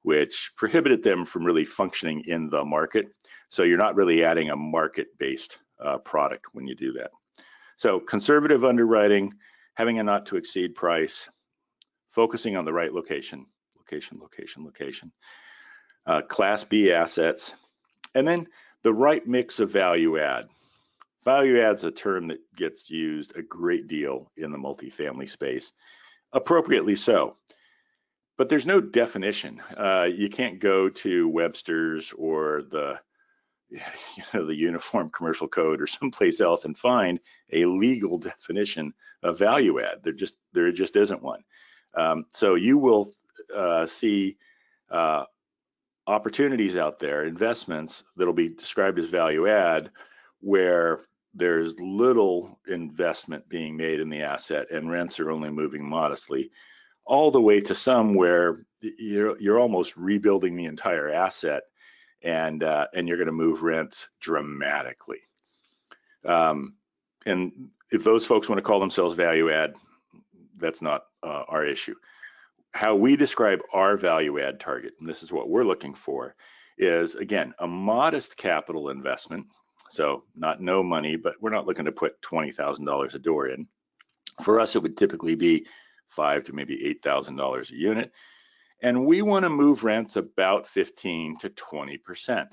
which 0.03 0.53
prohibited 0.57 1.03
them 1.03 1.25
from 1.25 1.45
really 1.45 1.65
functioning 1.65 2.23
in 2.27 2.51
the 2.51 2.65
market. 2.65 3.07
So 3.49 3.63
you're 3.63 3.79
not 3.79 3.97
really 3.97 4.25
adding 4.25 4.51
a 4.51 4.57
market-based 4.57 5.59
uh, 5.81 5.99
product 5.99 6.47
when 6.53 6.67
you 6.67 6.75
do 6.75 6.93
that. 6.93 7.11
So 7.77 8.01
conservative 8.01 8.65
underwriting, 8.65 9.33
having 9.77 9.99
a 9.99 10.03
not 10.03 10.27
to 10.27 10.37
exceed 10.37 10.75
price, 10.75 11.29
focusing 12.09 12.57
on 12.57 12.65
the 12.65 12.73
right 12.73 12.93
location, 12.93 13.47
location, 13.77 14.19
location, 14.21 14.65
location, 14.65 15.13
uh, 16.07 16.23
class 16.23 16.65
B 16.65 16.93
assets, 16.93 17.55
and 18.15 18.27
then 18.27 18.49
the 18.83 18.93
right 18.93 19.27
mix 19.27 19.61
of 19.61 19.71
value 19.71 20.19
add. 20.19 20.49
Value 21.25 21.61
add 21.61 21.75
is 21.75 21.85
a 21.85 21.91
term 21.91 22.29
that 22.29 22.39
gets 22.57 22.89
used 22.89 23.37
a 23.37 23.43
great 23.43 23.87
deal 23.87 24.31
in 24.37 24.51
the 24.51 24.59
multifamily 24.59 25.29
space, 25.29 25.73
appropriately 26.33 26.95
so. 26.95 27.37
But 28.39 28.49
there's 28.49 28.67
no 28.67 28.81
definition. 28.81 29.61
Uh, 29.77 30.09
you 30.11 30.29
can't 30.29 30.61
go 30.61 30.89
to 30.89 31.29
Webster's 31.29 32.13
or 32.17 32.63
the 32.71 33.01
you 33.71 34.23
know, 34.33 34.47
the 34.47 34.55
Uniform 34.55 35.11
Commercial 35.11 35.49
Code 35.49 35.81
or 35.81 35.87
someplace 35.87 36.41
else 36.41 36.65
and 36.65 36.77
find 36.77 37.21
a 37.53 37.65
legal 37.65 38.19
definition 38.31 38.93
of 39.23 39.39
value 39.39 39.81
add. 39.81 40.03
There 40.03 40.13
just 40.13 40.35
there 40.53 40.71
just 40.73 40.97
isn't 40.97 41.23
one. 41.23 41.43
Um, 41.95 42.27
so 42.31 42.55
you 42.55 42.79
will 42.79 43.11
uh, 43.55 43.87
see 43.87 44.37
uh, 44.91 45.25
opportunities 46.07 46.77
out 46.77 46.99
there, 46.99 47.25
investments 47.25 48.05
that'll 48.17 48.35
be 48.35 48.51
described 48.51 48.99
as 48.99 49.07
value 49.09 49.49
add, 49.49 49.91
where 50.41 51.01
there's 51.35 51.79
little 51.81 52.59
investment 52.69 53.49
being 53.49 53.77
made 53.77 54.01
in 54.01 54.09
the 54.09 54.23
asset 54.23 54.67
and 54.71 54.91
rents 54.91 55.21
are 55.21 55.31
only 55.31 55.51
moving 55.51 55.87
modestly, 55.87 56.51
all 57.05 57.31
the 57.31 57.41
way 57.41 57.61
to 57.61 57.75
some 57.75 58.15
where 58.15 58.67
you're 58.81 59.39
you're 59.41 59.59
almost 59.61 59.97
rebuilding 59.97 60.57
the 60.57 60.65
entire 60.65 61.11
asset 61.11 61.65
and 62.23 62.63
uh, 62.63 62.87
and 62.95 63.07
you're 63.09 63.17
going 63.17 63.27
to 63.27 63.33
move 63.33 63.63
rents 63.63 64.09
dramatically. 64.21 65.21
Um, 66.25 66.75
and 67.25 67.71
if 67.91 68.05
those 68.05 68.27
folks 68.27 68.49
want 68.49 68.59
to 68.59 68.63
call 68.63 68.81
themselves 68.81 69.15
value 69.15 69.51
add, 69.51 69.75
that's 70.57 70.83
not 70.83 71.05
uh, 71.23 71.45
our 71.49 71.65
issue. 71.65 71.95
How 72.73 72.95
we 72.95 73.17
describe 73.17 73.61
our 73.73 73.97
value 73.97 74.41
add 74.41 74.61
target, 74.61 74.95
and 74.99 75.09
this 75.09 75.23
is 75.23 75.33
what 75.33 75.49
we're 75.49 75.65
looking 75.65 75.95
for, 75.95 76.35
is 76.79 77.15
again 77.15 77.55
a 77.59 77.67
modest 77.67 78.37
capital 78.37 78.91
investment. 78.91 79.47
So 79.89 80.25
not 80.35 80.61
no 80.61 80.83
money, 80.83 81.17
but 81.17 81.35
we're 81.41 81.51
not 81.51 81.67
looking 81.67 81.85
to 81.85 81.93
put 81.93 82.21
$20,000 82.23 83.15
a 83.15 83.19
door 83.21 83.49
in. 83.49 83.69
For 84.43 84.59
us, 84.59 84.75
it 84.75 84.83
would 84.83 84.97
typically 84.97 85.37
be 85.37 85.67
five 86.09 86.45
to 86.45 86.53
maybe 86.53 86.99
$8,000 87.05 87.71
a 87.71 87.75
unit. 87.75 88.13
And 88.83 89.07
we 89.07 89.23
want 89.23 89.45
to 89.45 89.51
move 89.51 89.85
rents 89.85 90.17
about 90.17 90.67
15 90.67 91.39
to 91.39 91.51
20%. 91.51 92.49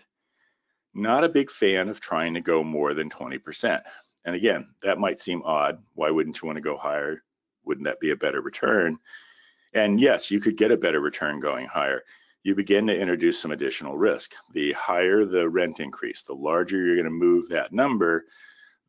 Not 0.94 1.24
a 1.24 1.30
big 1.30 1.52
fan 1.52 1.90
of 1.90 2.00
trying 2.00 2.34
to 2.36 2.42
go 2.42 2.64
more 2.64 2.94
than 2.94 3.10
20%. 3.10 3.82
And 4.26 4.36
again, 4.36 4.70
that 4.82 5.00
might 5.00 5.20
seem 5.20 5.42
odd. 5.44 5.84
Why 5.96 6.12
wouldn't 6.12 6.42
you 6.42 6.46
want 6.46 6.58
to 6.58 6.62
go 6.62 6.78
higher? 6.78 7.24
Wouldn't 7.66 7.86
that 7.86 8.00
be 8.00 8.12
a 8.12 8.16
better 8.16 8.42
return? 8.42 8.98
And 9.74 10.00
yes, 10.00 10.30
you 10.30 10.40
could 10.40 10.56
get 10.56 10.72
a 10.72 10.78
better 10.78 11.00
return 11.00 11.40
going 11.40 11.66
higher. 11.66 12.04
You 12.44 12.56
begin 12.56 12.88
to 12.88 12.98
introduce 12.98 13.40
some 13.40 13.52
additional 13.52 13.98
risk. 13.98 14.34
The 14.52 14.74
higher 14.74 15.26
the 15.26 15.50
rent 15.50 15.80
increase, 15.80 16.24
the 16.24 16.36
larger 16.36 16.78
you're 16.78 16.96
going 16.96 17.06
to 17.06 17.12
move 17.12 17.50
that 17.50 17.74
number, 17.74 18.26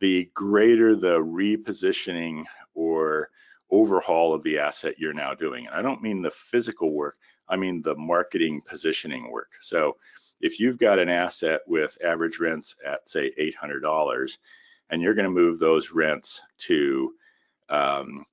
the 0.00 0.30
greater 0.34 0.94
the 0.94 1.18
repositioning 1.18 2.44
or 2.74 3.30
overhaul 3.70 4.34
of 4.34 4.42
the 4.42 4.58
asset 4.58 4.94
you're 4.98 5.12
now 5.12 5.34
doing. 5.34 5.66
And 5.66 5.74
I 5.74 5.82
don't 5.82 6.02
mean 6.02 6.22
the 6.22 6.30
physical 6.30 6.92
work, 6.92 7.16
I 7.48 7.56
mean 7.56 7.82
the 7.82 7.96
marketing 7.96 8.62
positioning 8.66 9.30
work. 9.30 9.52
So 9.60 9.96
if 10.40 10.60
you've 10.60 10.78
got 10.78 10.98
an 10.98 11.08
asset 11.08 11.60
with 11.66 11.96
average 12.04 12.38
rents 12.38 12.76
at 12.86 13.08
say 13.08 13.32
$800 13.38 14.36
and 14.90 15.00
you're 15.02 15.14
going 15.14 15.24
to 15.24 15.30
move 15.30 15.58
those 15.58 15.90
rents 15.90 16.40
to 16.58 17.14
um, 17.68 18.24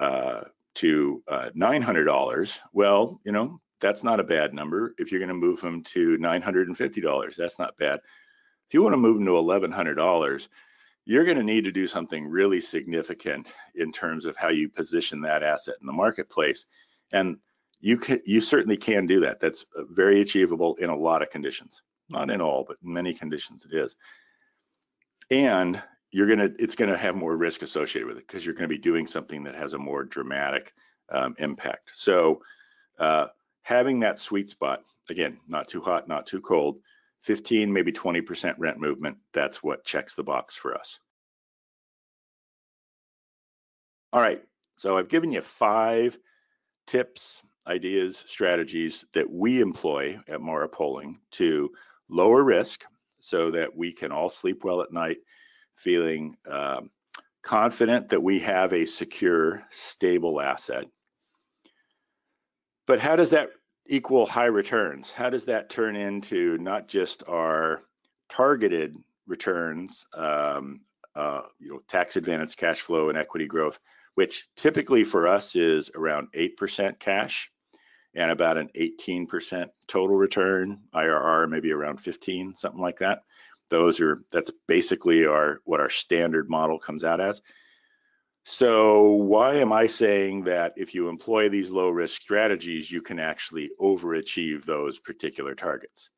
uh, 0.00 0.42
to 0.74 1.22
uh, 1.28 1.50
$900, 1.54 2.58
well, 2.72 3.20
you 3.24 3.30
know, 3.30 3.60
that's 3.80 4.02
not 4.02 4.18
a 4.18 4.24
bad 4.24 4.54
number. 4.54 4.94
If 4.98 5.12
you're 5.12 5.20
going 5.20 5.28
to 5.28 5.34
move 5.34 5.60
them 5.60 5.82
to 5.84 6.18
$950, 6.18 7.36
that's 7.36 7.58
not 7.58 7.76
bad. 7.76 8.00
If 8.66 8.74
you 8.74 8.82
want 8.82 8.94
to 8.94 8.98
move 8.98 9.18
them 9.18 9.26
to 9.26 9.32
$1,100, 9.32 10.48
you're 11.06 11.24
going 11.24 11.36
to 11.36 11.42
need 11.42 11.64
to 11.64 11.72
do 11.72 11.86
something 11.86 12.26
really 12.26 12.60
significant 12.60 13.52
in 13.74 13.92
terms 13.92 14.24
of 14.24 14.36
how 14.36 14.48
you 14.48 14.68
position 14.68 15.20
that 15.20 15.42
asset 15.42 15.74
in 15.80 15.86
the 15.86 15.92
marketplace. 15.92 16.66
And 17.12 17.36
you 17.80 17.98
can, 17.98 18.20
you 18.24 18.40
certainly 18.40 18.76
can 18.76 19.06
do 19.06 19.20
that. 19.20 19.40
That's 19.40 19.66
uh, 19.76 19.82
very 19.90 20.20
achievable 20.20 20.76
in 20.76 20.88
a 20.88 20.96
lot 20.96 21.22
of 21.22 21.30
conditions. 21.30 21.82
Not 22.08 22.30
in 22.30 22.40
all, 22.40 22.64
but 22.66 22.76
in 22.84 22.92
many 22.92 23.14
conditions 23.14 23.66
it 23.70 23.76
is. 23.76 23.96
And 25.30 25.82
you're 26.10 26.28
gonna, 26.28 26.50
it's 26.58 26.74
gonna 26.74 26.96
have 26.96 27.16
more 27.16 27.36
risk 27.36 27.62
associated 27.62 28.06
with 28.06 28.18
it 28.18 28.26
because 28.26 28.44
you're 28.44 28.54
gonna 28.54 28.68
be 28.68 28.78
doing 28.78 29.06
something 29.06 29.42
that 29.44 29.54
has 29.54 29.72
a 29.72 29.78
more 29.78 30.04
dramatic 30.04 30.72
um, 31.10 31.34
impact. 31.38 31.90
So 31.92 32.40
uh, 32.98 33.26
having 33.62 34.00
that 34.00 34.18
sweet 34.18 34.48
spot, 34.48 34.84
again, 35.10 35.38
not 35.48 35.68
too 35.68 35.80
hot, 35.80 36.08
not 36.08 36.26
too 36.26 36.40
cold, 36.40 36.78
15, 37.24 37.72
maybe 37.72 37.90
20% 37.90 38.54
rent 38.58 38.78
movement, 38.78 39.16
that's 39.32 39.62
what 39.62 39.84
checks 39.84 40.14
the 40.14 40.22
box 40.22 40.54
for 40.54 40.76
us. 40.76 40.98
All 44.12 44.20
right, 44.20 44.42
so 44.76 44.98
I've 44.98 45.08
given 45.08 45.32
you 45.32 45.40
five 45.40 46.18
tips, 46.86 47.42
ideas, 47.66 48.22
strategies 48.26 49.06
that 49.14 49.28
we 49.28 49.62
employ 49.62 50.18
at 50.28 50.42
Mara 50.42 50.68
Poling 50.68 51.18
to 51.32 51.70
lower 52.10 52.42
risk 52.42 52.84
so 53.20 53.50
that 53.52 53.74
we 53.74 53.90
can 53.90 54.12
all 54.12 54.28
sleep 54.28 54.62
well 54.62 54.82
at 54.82 54.92
night, 54.92 55.16
feeling 55.76 56.36
um, 56.46 56.90
confident 57.42 58.10
that 58.10 58.22
we 58.22 58.38
have 58.40 58.74
a 58.74 58.84
secure, 58.84 59.62
stable 59.70 60.42
asset. 60.42 60.84
But 62.86 63.00
how 63.00 63.16
does 63.16 63.30
that 63.30 63.48
equal 63.86 64.26
high 64.26 64.46
returns? 64.46 65.10
How 65.10 65.30
does 65.30 65.44
that 65.46 65.70
turn 65.70 65.96
into 65.96 66.58
not 66.58 66.88
just 66.88 67.22
our 67.28 67.82
targeted 68.28 68.96
returns, 69.26 70.06
um, 70.14 70.80
uh, 71.14 71.42
you 71.58 71.70
know, 71.70 71.80
tax 71.88 72.16
advantage 72.16 72.56
cash 72.56 72.80
flow 72.80 73.08
and 73.08 73.18
equity 73.18 73.46
growth, 73.46 73.78
which 74.14 74.48
typically 74.56 75.04
for 75.04 75.28
us 75.28 75.54
is 75.56 75.90
around 75.94 76.28
8% 76.34 76.98
cash 76.98 77.50
and 78.14 78.30
about 78.30 78.58
an 78.58 78.70
18% 78.76 79.68
total 79.88 80.16
return, 80.16 80.80
IRR 80.94 81.48
maybe 81.48 81.72
around 81.72 82.00
15, 82.00 82.54
something 82.54 82.80
like 82.80 82.98
that. 82.98 83.22
Those 83.70 84.00
are 84.00 84.22
that's 84.30 84.52
basically 84.68 85.26
our 85.26 85.60
what 85.64 85.80
our 85.80 85.90
standard 85.90 86.48
model 86.48 86.78
comes 86.78 87.02
out 87.02 87.20
as. 87.20 87.40
So 88.44 89.02
why 89.12 89.54
am 89.54 89.72
I 89.72 89.86
saying 89.86 90.44
that 90.44 90.74
if 90.76 90.94
you 90.94 91.08
employ 91.08 91.48
these 91.48 91.70
low 91.70 91.88
risk 91.88 92.20
strategies, 92.20 92.90
you 92.90 93.00
can 93.00 93.18
actually 93.18 93.70
overachieve 93.80 94.64
those 94.64 94.98
particular 94.98 95.54
targets? 95.54 96.10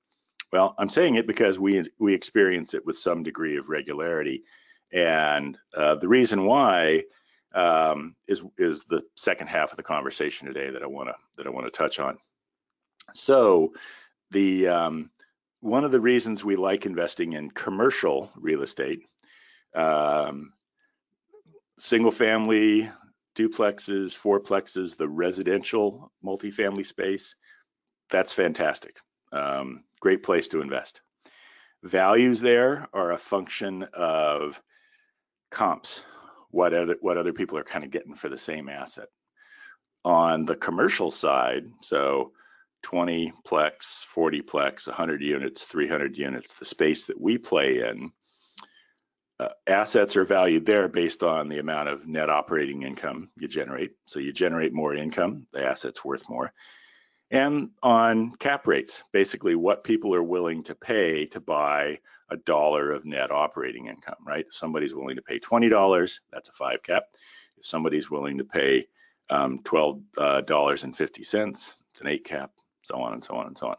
Well, 0.53 0.75
I'm 0.79 0.89
saying 0.89 1.15
it 1.15 1.27
because 1.27 1.59
we 1.59 1.85
we 1.99 2.15
experience 2.15 2.75
it 2.75 2.85
with 2.85 2.99
some 2.99 3.23
degree 3.23 3.57
of 3.57 3.69
regularity, 3.69 4.43
and 4.93 5.57
uh, 5.77 5.97
the 5.97 6.09
reason 6.09 6.45
why 6.45 7.05
um, 7.55 8.17
is 8.27 8.43
is 8.59 8.85
the 8.85 9.03
second 9.17 9.47
half 9.47 9.71
of 9.71 9.77
the 9.77 9.83
conversation 9.83 10.49
today 10.49 10.71
that 10.71 10.83
I 10.83 10.87
want 10.87 11.09
to 11.09 11.15
that 11.37 11.47
I 11.47 11.51
want 11.51 11.67
to 11.67 11.79
touch 11.79 12.01
on. 12.01 12.19
So, 13.15 13.73
the 14.33 14.67
um, 14.69 15.11
one 15.61 15.85
of 15.85 15.93
the 15.93 16.01
reasons 16.01 16.45
we 16.45 16.57
like 16.57 16.87
investing 16.87 17.35
in 17.35 17.51
commercial 17.51 18.31
real 18.37 18.63
estate 18.63 19.03
um, 19.75 20.53
single 21.79 22.11
family, 22.11 22.91
duplexes, 23.37 24.17
fourplexes, 24.17 24.97
the 24.97 25.09
residential 25.09 26.11
multifamily 26.25 26.87
space, 26.87 27.35
that's 28.11 28.33
fantastic. 28.33 28.97
Um, 29.33 29.85
great 30.01 30.23
place 30.23 30.49
to 30.49 30.61
invest. 30.61 31.01
Values 31.83 32.41
there 32.41 32.89
are 32.93 33.13
a 33.13 33.19
function 33.19 33.87
of 33.93 34.61
comps, 35.51 36.05
what 36.51 36.73
other 36.73 36.97
what 37.01 37.19
other 37.19 37.33
people 37.33 37.59
are 37.59 37.65
kind 37.65 37.85
of 37.85 37.91
getting 37.91 38.15
for 38.15 38.29
the 38.29 38.39
same 38.39 38.69
asset. 38.69 39.09
On 40.05 40.45
the 40.45 40.57
commercial 40.57 41.11
side, 41.11 41.67
so 41.83 42.33
20 42.83 43.33
plex, 43.47 44.07
40 44.07 44.43
plex, 44.43 44.87
100 44.87 45.21
units, 45.21 45.65
300 45.65 46.17
units, 46.17 46.55
the 46.55 46.65
space 46.65 47.05
that 47.07 47.21
we 47.21 47.37
play 47.37 47.81
in, 47.81 48.11
uh, 49.39 49.49
assets 49.67 50.17
are 50.17 50.25
valued 50.25 50.65
there 50.65 50.89
based 50.89 51.23
on 51.23 51.49
the 51.49 51.59
amount 51.59 51.89
of 51.89 52.09
net 52.09 52.31
operating 52.31 52.83
income 52.83 53.29
you 53.37 53.49
generate. 53.49 53.93
So 54.07 54.19
you 54.19 54.33
generate 54.33 54.73
more 54.73 54.95
income, 54.95 55.47
the 55.53 55.65
asset's 55.65 56.05
worth 56.05 56.29
more. 56.29 56.53
And 57.31 57.71
on 57.83 58.33
cap 58.37 58.67
rates, 58.67 59.03
basically 59.13 59.57
what 59.57 59.85
people 59.85 60.15
are 60.15 60.23
willing 60.23 60.63
to 60.65 60.75
pay 60.75 61.27
to 61.27 61.41
buy 61.41 61.99
a 62.31 62.37
dollar 62.37 62.93
of 62.93 63.05
net 63.05 63.31
operating 63.31 63.87
income, 63.87 64.17
right? 64.25 64.47
If 64.47 64.55
somebody's 64.55 64.95
willing 64.95 65.17
to 65.17 65.23
pay 65.23 65.39
$20, 65.39 66.21
that's 66.33 66.49
a 66.49 66.53
five 66.53 66.83
cap. 66.83 67.05
If 67.59 67.67
somebody's 67.67 68.11
willing 68.11 68.39
to 68.39 68.45
pay 68.45 68.87
um, 69.29 69.59
$12.50, 69.65 70.17
uh, 70.19 71.49
it's 71.51 72.01
an 72.01 72.07
eight 72.07 72.25
cap, 72.25 72.53
so 72.83 72.97
on 72.97 73.13
and 73.13 73.25
so 73.25 73.35
on 73.35 73.47
and 73.49 73.59
so 73.59 73.69
on. 73.69 73.77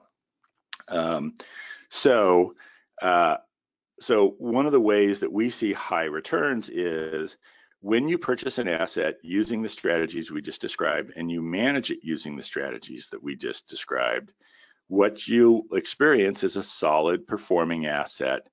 Um, 0.89 1.33
so 1.89 2.55
uh, 3.01 3.37
so 3.99 4.35
one 4.37 4.65
of 4.65 4.71
the 4.71 4.81
ways 4.81 5.19
that 5.19 5.31
we 5.31 5.49
see 5.49 5.73
high 5.73 6.05
returns 6.05 6.69
is 6.69 7.37
when 7.81 8.07
you 8.07 8.17
purchase 8.17 8.57
an 8.57 8.67
asset 8.67 9.15
using 9.21 9.61
the 9.61 9.69
strategies 9.69 10.31
we 10.31 10.41
just 10.41 10.61
described 10.61 11.13
and 11.15 11.29
you 11.29 11.41
manage 11.41 11.91
it 11.91 11.99
using 12.01 12.35
the 12.35 12.43
strategies 12.43 13.07
that 13.11 13.21
we 13.21 13.35
just 13.35 13.67
described, 13.67 14.31
what 14.87 15.27
you 15.27 15.67
experience 15.73 16.43
is 16.43 16.55
a 16.55 16.63
solid 16.63 17.27
performing 17.27 17.85
asset 17.85 18.47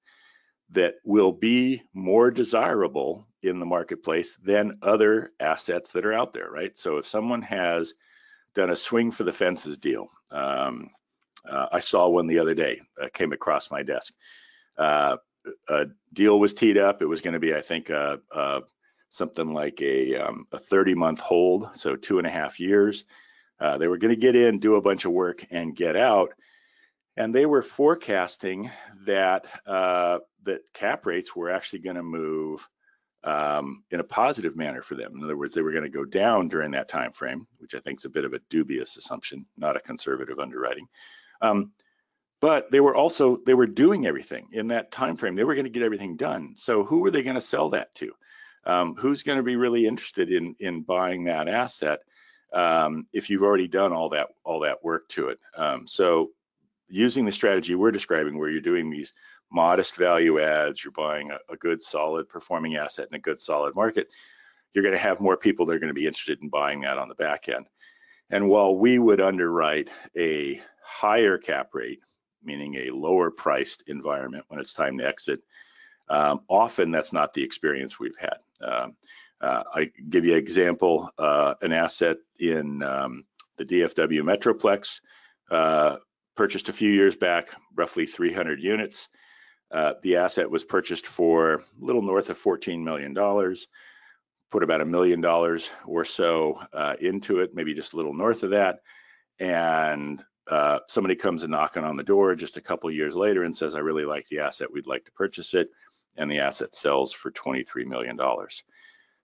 that 0.71 0.95
will 1.05 1.33
be 1.33 1.83
more 1.93 2.31
desirable 2.31 3.27
in 3.43 3.61
the 3.61 3.67
marketplace 3.67 4.37
than 4.43 4.79
other 4.83 5.31
assets 5.41 5.91
that 5.91 6.07
are 6.07 6.13
out 6.13 6.33
there, 6.33 6.51
right? 6.51 6.77
So 6.77 6.97
if 6.97 7.07
someone 7.07 7.43
has 7.43 7.95
done 8.55 8.71
a 8.71 8.77
swing 8.77 9.11
for 9.11 9.25
the 9.25 9.33
fences 9.33 9.79
deal, 9.79 10.09
um, 10.33 10.91
uh, 11.49 11.67
I 11.71 11.81
saw 11.81 12.09
one 12.09 12.27
the 12.27 12.39
other 12.39 12.55
day, 12.55 12.81
uh, 13.01 13.09
came 13.13 13.33
across 13.33 13.71
my 13.71 13.83
desk. 13.83 14.15
Uh, 14.79 15.17
a 15.69 15.87
deal 16.13 16.39
was 16.39 16.55
teed 16.55 16.79
up. 16.79 17.03
It 17.03 17.07
was 17.07 17.21
going 17.21 17.35
to 17.35 17.41
be, 17.41 17.55
I 17.55 17.61
think, 17.61 17.91
uh, 17.91 18.19
uh, 18.35 18.61
something 19.11 19.53
like 19.53 19.81
a, 19.81 20.17
um, 20.17 20.47
a 20.53 20.59
30 20.59 20.95
month 20.95 21.21
hold, 21.21 21.69
so 21.75 21.97
two 21.97 22.19
and 22.19 22.27
a 22.27 22.31
half 22.31 22.59
years. 22.59 23.05
Uh, 23.61 23.79
they 23.79 23.87
were 23.87 23.99
going 23.99 24.15
to 24.15 24.21
get 24.21 24.37
in, 24.37 24.59
do 24.59 24.77
a 24.77 24.83
bunch 24.83 25.05
of 25.05 25.13
work, 25.13 25.47
and 25.51 25.77
get 25.77 25.97
out. 25.97 26.31
And 27.17 27.33
they 27.33 27.47
were 27.47 27.63
forecasting 27.63 28.71
that 29.07 29.47
that 29.67 30.61
cap 30.75 31.07
rates 31.07 31.35
were 31.35 31.51
actually 31.51 31.79
going 31.79 31.97
to 31.97 32.03
move 32.03 32.69
um, 33.25 33.83
in 33.91 34.01
a 34.01 34.05
positive 34.05 34.57
manner 34.57 34.83
for 34.83 34.95
them. 34.95 35.13
In 35.17 35.25
other 35.25 35.37
words, 35.37 35.55
they 35.55 35.63
were 35.63 35.73
going 35.73 35.85
to 35.85 35.91
go 35.91 36.05
down 36.05 36.49
during 36.49 36.71
that 36.73 36.89
time 36.89 37.13
frame, 37.13 37.47
which 37.59 37.75
I 37.75 37.81
think 37.81 37.99
is 37.99 38.05
a 38.05 38.11
bit 38.11 38.25
of 38.25 38.35
a 38.35 38.41
dubious 38.51 38.97
assumption, 38.97 39.47
not 39.57 39.77
a 39.77 39.81
conservative 39.81 40.39
underwriting. 40.39 40.87
Um, 41.41 41.73
but 42.45 42.71
they 42.71 42.81
were 42.81 42.95
also 42.95 43.39
they 43.47 43.55
were 43.55 43.67
doing 43.67 44.05
everything 44.05 44.47
in 44.53 44.69
that 44.69 44.93
time 44.93 45.17
frame 45.17 45.35
they 45.35 45.45
were 45.45 45.55
going 45.55 45.65
to 45.65 45.71
get 45.71 45.83
everything 45.83 46.15
done. 46.15 46.53
So 46.59 46.85
who 46.85 46.99
were 46.99 47.11
they 47.11 47.23
going 47.23 47.37
to 47.37 47.41
sell 47.41 47.71
that 47.71 47.95
to? 47.95 48.13
Um, 48.67 48.95
who's 48.97 49.23
going 49.23 49.39
to 49.39 49.43
be 49.43 49.57
really 49.57 49.87
interested 49.87 50.31
in 50.31 50.55
in 50.61 50.83
buying 50.83 51.25
that 51.25 51.49
asset 51.49 52.01
um, 52.53 53.07
if 53.15 53.31
you've 53.31 53.45
already 53.45 53.67
done 53.67 53.95
all 53.95 54.11
that 54.11 54.29
all 54.45 54.61
that 54.61 54.85
work 54.85 55.09
to 55.09 55.29
it? 55.29 55.39
Um, 55.57 55.87
so 55.87 56.33
using 56.87 57.25
the 57.25 57.33
strategy 57.33 57.77
we're 57.77 57.91
describing 57.91 58.37
where 58.37 58.51
you're 58.51 58.61
doing 58.61 58.91
these 58.91 59.15
modest 59.51 59.97
value 59.97 60.39
adds, 60.39 60.85
you're 60.85 60.93
buying 60.93 61.31
a, 61.31 61.39
a 61.51 61.57
good 61.57 61.81
solid 61.81 62.29
performing 62.29 62.77
asset 62.77 63.09
in 63.11 63.17
a 63.17 63.21
good 63.21 63.41
solid 63.41 63.75
market, 63.75 64.09
you're 64.75 64.85
going 64.85 64.93
to 64.93 64.99
have 64.99 65.19
more 65.19 65.39
people 65.39 65.65
that 65.65 65.77
are 65.77 65.81
going 65.81 65.89
to 65.89 65.95
be 65.95 66.07
interested 66.07 66.43
in 66.43 66.51
buying 66.51 66.83
that 66.83 66.99
on 66.99 67.09
the 67.09 67.15
back 67.15 67.49
end. 67.49 67.65
And 68.29 68.51
while 68.51 68.77
we 68.77 68.99
would 68.99 69.23
underwrite 69.23 69.89
a 70.15 70.61
higher 70.83 71.39
cap 71.39 71.71
rate, 71.73 72.01
meaning 72.45 72.75
a 72.77 72.91
lower 72.91 73.31
priced 73.31 73.85
environment 73.87 74.45
when 74.49 74.61
it's 74.61 74.75
time 74.75 74.99
to 74.99 75.07
exit, 75.07 75.41
um, 76.09 76.41
often 76.49 76.91
that's 76.91 77.13
not 77.13 77.33
the 77.33 77.43
experience 77.43 77.99
we've 77.99 78.17
had. 78.19 78.39
Um, 78.61 78.97
uh, 79.41 79.63
I 79.75 79.91
give 80.09 80.25
you 80.25 80.33
an 80.33 80.39
example, 80.39 81.11
uh, 81.19 81.55
an 81.61 81.73
asset 81.73 82.17
in 82.39 82.83
um, 82.83 83.25
the 83.57 83.65
DFW 83.65 84.23
Metroplex, 84.23 85.01
uh, 85.51 85.97
purchased 86.35 86.69
a 86.69 86.73
few 86.73 86.91
years 86.91 87.17
back, 87.17 87.51
roughly 87.75 88.07
300 88.07 88.61
units. 88.61 89.09
Uh, 89.71 89.95
the 90.03 90.17
asset 90.17 90.51
was 90.51 90.65
purchased 90.65 91.07
for 91.07 91.55
a 91.55 91.61
little 91.79 92.03
north 92.03 92.31
of 92.31 92.39
$14 92.41 92.83
million, 92.83 93.15
put 94.51 94.63
about 94.63 94.81
a 94.81 94.87
million 94.87 95.21
dollars 95.21 95.71
or 95.87 96.05
so 96.05 96.61
uh, 96.73 96.95
into 97.01 97.41
it, 97.41 97.55
maybe 97.55 97.75
just 97.75 97.93
a 97.93 97.97
little 97.97 98.15
north 98.15 98.43
of 98.43 98.51
that. 98.51 98.81
And 99.39 100.25
uh, 100.49 100.81
somebody 100.89 101.15
comes 101.15 101.43
and 101.43 101.51
knocking 101.51 101.85
on 101.85 101.97
the 101.97 102.03
door 102.03 102.35
just 102.35 102.57
a 102.57 102.61
couple 102.61 102.91
years 102.91 103.17
later 103.17 103.45
and 103.45 103.57
says, 103.57 103.75
I 103.75 103.79
really 103.79 104.05
like 104.05 104.29
the 104.29 104.41
asset, 104.41 104.71
we'd 104.71 104.87
like 104.87 105.05
to 105.07 105.13
purchase 105.13 105.55
it. 105.55 105.71
And 106.17 106.31
the 106.31 106.39
asset 106.39 106.75
sells 106.75 107.13
for 107.13 107.31
$23 107.31 107.87
million. 107.87 108.19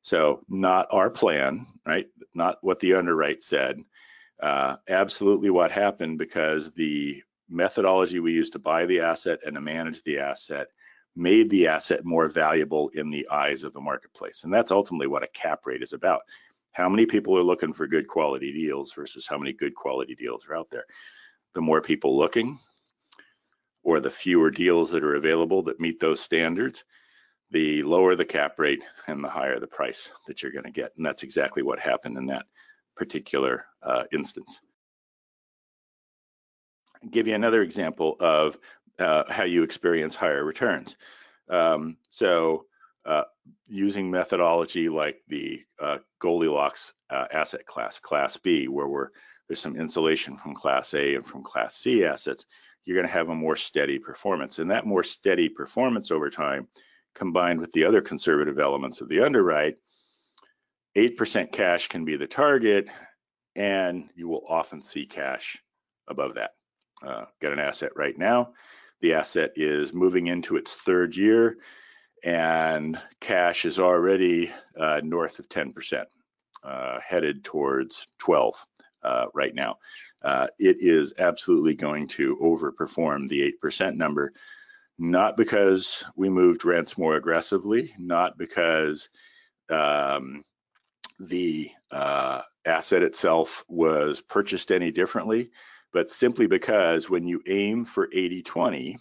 So 0.03 0.43
not 0.49 0.89
our 0.91 1.11
plan, 1.11 1.67
right? 1.87 2.09
Not 2.35 2.59
what 2.63 2.81
the 2.81 2.95
underwrite 2.95 3.43
said. 3.43 3.81
Uh, 4.43 4.77
absolutely 4.89 5.51
what 5.51 5.71
happened 5.71 6.19
because 6.19 6.71
the 6.73 7.23
methodology 7.49 8.19
we 8.21 8.33
used 8.33 8.55
to 8.55 8.59
buy 8.59 8.87
the 8.87 9.01
asset 9.01 9.41
and 9.45 9.55
to 9.55 9.61
manage 9.61 10.03
the 10.03 10.19
asset 10.19 10.69
made 11.17 11.51
the 11.51 11.67
asset 11.67 12.05
more 12.05 12.29
valuable 12.29 12.89
in 12.95 13.11
the 13.11 13.29
eyes 13.29 13.63
of 13.63 13.73
the 13.73 13.81
marketplace. 13.81 14.45
And 14.45 14.53
that's 14.53 14.71
ultimately 14.71 15.09
what 15.09 15.25
a 15.25 15.29
cap 15.29 15.67
rate 15.67 15.83
is 15.83 15.93
about. 15.93 16.23
How 16.73 16.89
many 16.89 17.07
people 17.07 17.37
are 17.37 17.43
looking 17.43 17.73
for 17.73 17.87
good 17.87 18.07
quality 18.07 18.53
deals 18.53 18.93
versus 18.93 19.27
how 19.27 19.39
many 19.39 19.53
good 19.53 19.75
quality 19.75 20.15
deals 20.15 20.47
are 20.47 20.57
out 20.57 20.71
there? 20.71 20.85
The 21.55 21.61
more 21.61 21.81
people 21.81 22.17
looking, 22.17 22.59
or 23.83 24.01
the 24.01 24.11
fewer 24.11 24.51
deals 24.51 24.91
that 24.91 25.03
are 25.03 25.17
available 25.17 25.63
that 25.63 25.81
meet 25.81 25.99
those 25.99 26.21
standards, 26.21 26.85
the 27.51 27.83
lower 27.83 28.15
the 28.15 28.25
cap 28.25 28.59
rate 28.59 28.83
and 29.09 29.25
the 29.25 29.29
higher 29.29 29.59
the 29.59 29.67
price 29.67 30.11
that 30.27 30.43
you're 30.43 30.53
going 30.53 30.65
to 30.65 30.71
get. 30.71 30.93
And 30.97 31.05
that's 31.05 31.23
exactly 31.23 31.63
what 31.63 31.81
happened 31.81 32.17
in 32.17 32.27
that 32.27 32.47
particular 32.97 33.65
uh, 33.83 34.05
instance. 34.13 34.61
I'll 37.03 37.11
give 37.11 37.27
you 37.27 37.35
another 37.35 37.63
example 37.63 38.17
of 38.21 38.59
uh, 38.99 39.25
how 39.29 39.45
you 39.45 39.63
experience 39.63 40.15
higher 40.15 40.45
returns. 40.45 40.97
Um, 41.49 41.97
so 42.11 42.67
uh, 43.07 43.25
using 43.67 44.11
methodology 44.11 44.89
like 44.89 45.23
the 45.29 45.63
uh, 45.81 45.99
Goldilocks 46.21 46.93
uh, 47.11 47.27
asset 47.33 47.67
class, 47.67 47.99
Class 47.99 48.37
B, 48.37 48.69
where 48.69 49.11
there's 49.49 49.61
some 49.61 49.77
insulation 49.77 50.37
from 50.37 50.55
Class 50.55 50.95
A 50.95 51.17
and 51.17 51.27
from 51.27 51.43
Class 51.43 51.77
C 51.77 52.05
assets, 52.05 52.47
you're 52.85 52.97
going 52.97 53.07
to 53.07 53.13
have 53.13 53.29
a 53.29 53.35
more 53.35 53.57
steady 53.57 53.99
performance. 53.99 54.59
And 54.59 54.71
that 54.71 54.87
more 54.87 55.03
steady 55.03 55.49
performance 55.49 56.11
over 56.11 56.31
time 56.31 56.69
combined 57.15 57.61
with 57.61 57.73
the 57.73 57.85
other 57.85 58.01
conservative 58.01 58.59
elements 58.59 59.01
of 59.01 59.09
the 59.09 59.21
underwrite, 59.21 59.77
8% 60.97 61.53
cash 61.53 61.89
can 61.89 62.05
be 62.05 62.17
the 62.17 62.27
target, 62.27 62.89
and 63.57 64.11
you 64.15 64.29
will 64.29 64.45
often 64.49 64.83
see 64.83 65.07
cash 65.07 65.63
above 66.09 66.35
that. 66.35 66.51
Uh, 67.05 67.25
got 67.41 67.53
an 67.53 67.59
asset 67.59 67.91
right 67.97 68.17
now. 68.17 68.53
The 69.01 69.15
asset 69.15 69.53
is 69.57 69.93
moving 69.93 70.27
into 70.27 70.57
its 70.57 70.75
third 70.75 71.17
year, 71.17 71.57
and 72.25 73.01
cash 73.21 73.65
is 73.65 73.79
already 73.79 74.53
uh, 74.79 75.01
north 75.03 75.39
of 75.39 75.49
10%, 75.49 76.05
uh, 76.65 77.01
headed 77.01 77.45
towards 77.45 78.07
12 78.19 78.67
uh, 79.03 79.27
right 79.35 79.55
now. 79.55 79.79
Uh, 80.23 80.47
it 80.59 80.77
is 80.81 81.13
absolutely 81.19 81.75
going 81.75 82.07
to 82.07 82.37
overperform 82.37 83.29
the 83.29 83.55
8% 83.63 83.97
number 83.97 84.33
not 85.01 85.35
because 85.35 86.05
we 86.15 86.29
moved 86.29 86.67
rents 86.67 86.99
more 86.99 87.17
aggressively, 87.17 87.93
not 87.99 88.37
because 88.37 89.09
um, 89.71 90.45
the 91.19 91.71
uh, 91.91 92.43
asset 92.67 93.03
itself 93.03 93.65
was 93.67 94.21
purchased 94.21 94.71
any 94.71 94.93
differently, 94.93 95.51
but 95.91 96.11
simply 96.11 96.47
because 96.47 97.09
when 97.09 97.27
you 97.27 97.43
aim 97.47 97.87
for 97.87 98.11
80 98.13 98.43
20, 98.43 98.99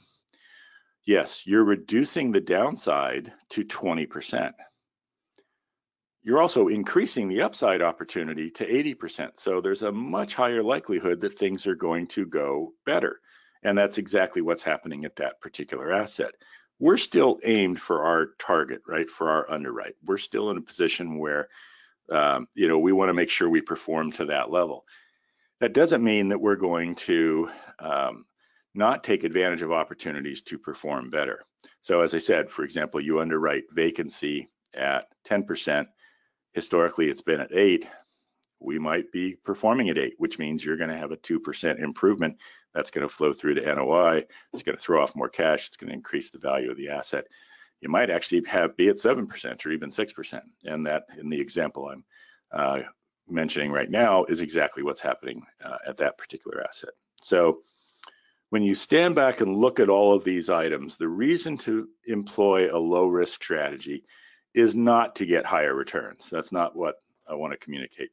yes, 1.09 1.41
you're 1.47 1.63
reducing 1.63 2.31
the 2.31 2.39
downside 2.39 3.33
to 3.49 3.65
20%. 3.65 4.53
You're 6.21 6.39
also 6.39 6.67
increasing 6.67 7.27
the 7.27 7.41
upside 7.41 7.81
opportunity 7.81 8.51
to 8.51 8.67
80%. 8.67 9.31
So 9.37 9.59
there's 9.59 9.81
a 9.81 9.91
much 9.91 10.35
higher 10.35 10.61
likelihood 10.61 11.19
that 11.21 11.33
things 11.33 11.65
are 11.65 11.73
going 11.73 12.05
to 12.07 12.27
go 12.27 12.73
better. 12.85 13.21
And 13.63 13.75
that's 13.75 13.97
exactly 13.97 14.43
what's 14.43 14.61
happening 14.61 15.03
at 15.03 15.15
that 15.15 15.41
particular 15.41 15.91
asset. 15.91 16.33
We're 16.77 16.97
still 16.97 17.39
aimed 17.43 17.81
for 17.81 18.03
our 18.03 18.27
target, 18.37 18.81
right? 18.87 19.09
For 19.09 19.31
our 19.31 19.49
underwrite. 19.49 19.95
We're 20.05 20.19
still 20.19 20.51
in 20.51 20.57
a 20.57 20.61
position 20.61 21.17
where, 21.17 21.47
um, 22.11 22.47
you 22.53 22.67
know, 22.67 22.77
we 22.77 22.91
want 22.91 23.09
to 23.09 23.15
make 23.15 23.31
sure 23.31 23.49
we 23.49 23.61
perform 23.61 24.11
to 24.11 24.25
that 24.25 24.51
level. 24.51 24.85
That 25.59 25.73
doesn't 25.73 26.03
mean 26.03 26.29
that 26.29 26.39
we're 26.39 26.55
going 26.55 26.93
to 26.95 27.49
um, 27.79 28.25
not 28.73 29.03
take 29.03 29.23
advantage 29.23 29.61
of 29.61 29.71
opportunities 29.71 30.41
to 30.43 30.57
perform 30.57 31.09
better. 31.09 31.43
So, 31.81 32.01
as 32.01 32.13
I 32.13 32.19
said, 32.19 32.49
for 32.49 32.63
example, 32.63 33.01
you 33.01 33.19
underwrite 33.19 33.63
vacancy 33.71 34.49
at 34.73 35.07
10%. 35.27 35.87
Historically, 36.53 37.09
it's 37.09 37.21
been 37.21 37.41
at 37.41 37.53
8 37.53 37.87
we 38.59 38.77
might 38.77 39.11
be 39.11 39.35
performing 39.35 39.89
at 39.89 39.97
eight, 39.97 40.15
which 40.17 40.37
means 40.37 40.63
you're 40.63 40.77
going 40.77 40.89
to 40.89 40.97
have 40.97 41.11
a 41.11 41.17
2% 41.17 41.79
improvement. 41.79 42.37
That's 42.73 42.91
going 42.91 43.07
to 43.07 43.13
flow 43.13 43.33
through 43.33 43.55
to 43.55 43.75
NOI. 43.75 44.25
It's 44.53 44.63
going 44.63 44.77
to 44.77 44.81
throw 44.81 45.01
off 45.01 45.15
more 45.15 45.29
cash. 45.29 45.67
It's 45.67 45.77
going 45.77 45.89
to 45.89 45.95
increase 45.95 46.29
the 46.29 46.39
value 46.39 46.69
of 46.69 46.77
the 46.77 46.89
asset. 46.89 47.25
You 47.81 47.89
might 47.89 48.09
actually 48.09 48.43
have 48.45 48.75
be 48.75 48.89
at 48.89 48.97
7% 48.97 49.65
or 49.65 49.71
even 49.71 49.89
6%. 49.89 50.41
And 50.65 50.85
that, 50.85 51.05
in 51.17 51.29
the 51.29 51.39
example 51.39 51.87
I'm 51.87 52.03
uh, 52.51 52.79
mentioning 53.29 53.71
right 53.71 53.89
now, 53.89 54.25
is 54.25 54.41
exactly 54.41 54.83
what's 54.83 55.01
happening 55.01 55.43
uh, 55.63 55.77
at 55.87 55.97
that 55.97 56.17
particular 56.17 56.61
asset. 56.61 56.91
So 57.23 57.59
when 58.49 58.63
you 58.63 58.73
stand 58.73 59.15
back 59.15 59.41
and 59.41 59.55
look 59.55 59.79
at 59.79 59.89
all 59.89 60.15
of 60.15 60.23
these 60.23 60.49
items, 60.49 60.97
the 60.97 61.07
reason 61.07 61.57
to 61.59 61.87
employ 62.07 62.75
a 62.75 62.77
low 62.77 63.05
risk 63.07 63.35
strategy 63.35 64.03
is 64.53 64.75
not 64.75 65.15
to 65.15 65.25
get 65.25 65.45
higher 65.45 65.75
returns. 65.75 66.29
That's 66.31 66.51
not 66.51 66.75
what 66.75 66.95
I 67.29 67.35
want 67.35 67.53
to 67.53 67.59
communicate. 67.59 68.09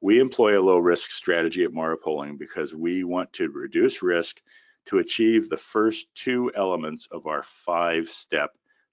We 0.00 0.20
employ 0.20 0.60
a 0.60 0.62
low 0.62 0.78
risk 0.78 1.10
strategy 1.10 1.64
at 1.64 1.72
Mara 1.72 1.96
Poling 1.96 2.36
because 2.36 2.74
we 2.74 3.02
want 3.02 3.32
to 3.34 3.48
reduce 3.48 4.02
risk 4.02 4.40
to 4.86 4.98
achieve 4.98 5.48
the 5.48 5.56
first 5.56 6.06
two 6.14 6.52
elements 6.54 7.08
of 7.10 7.26
our 7.26 7.42
five 7.42 8.08
step 8.08 8.50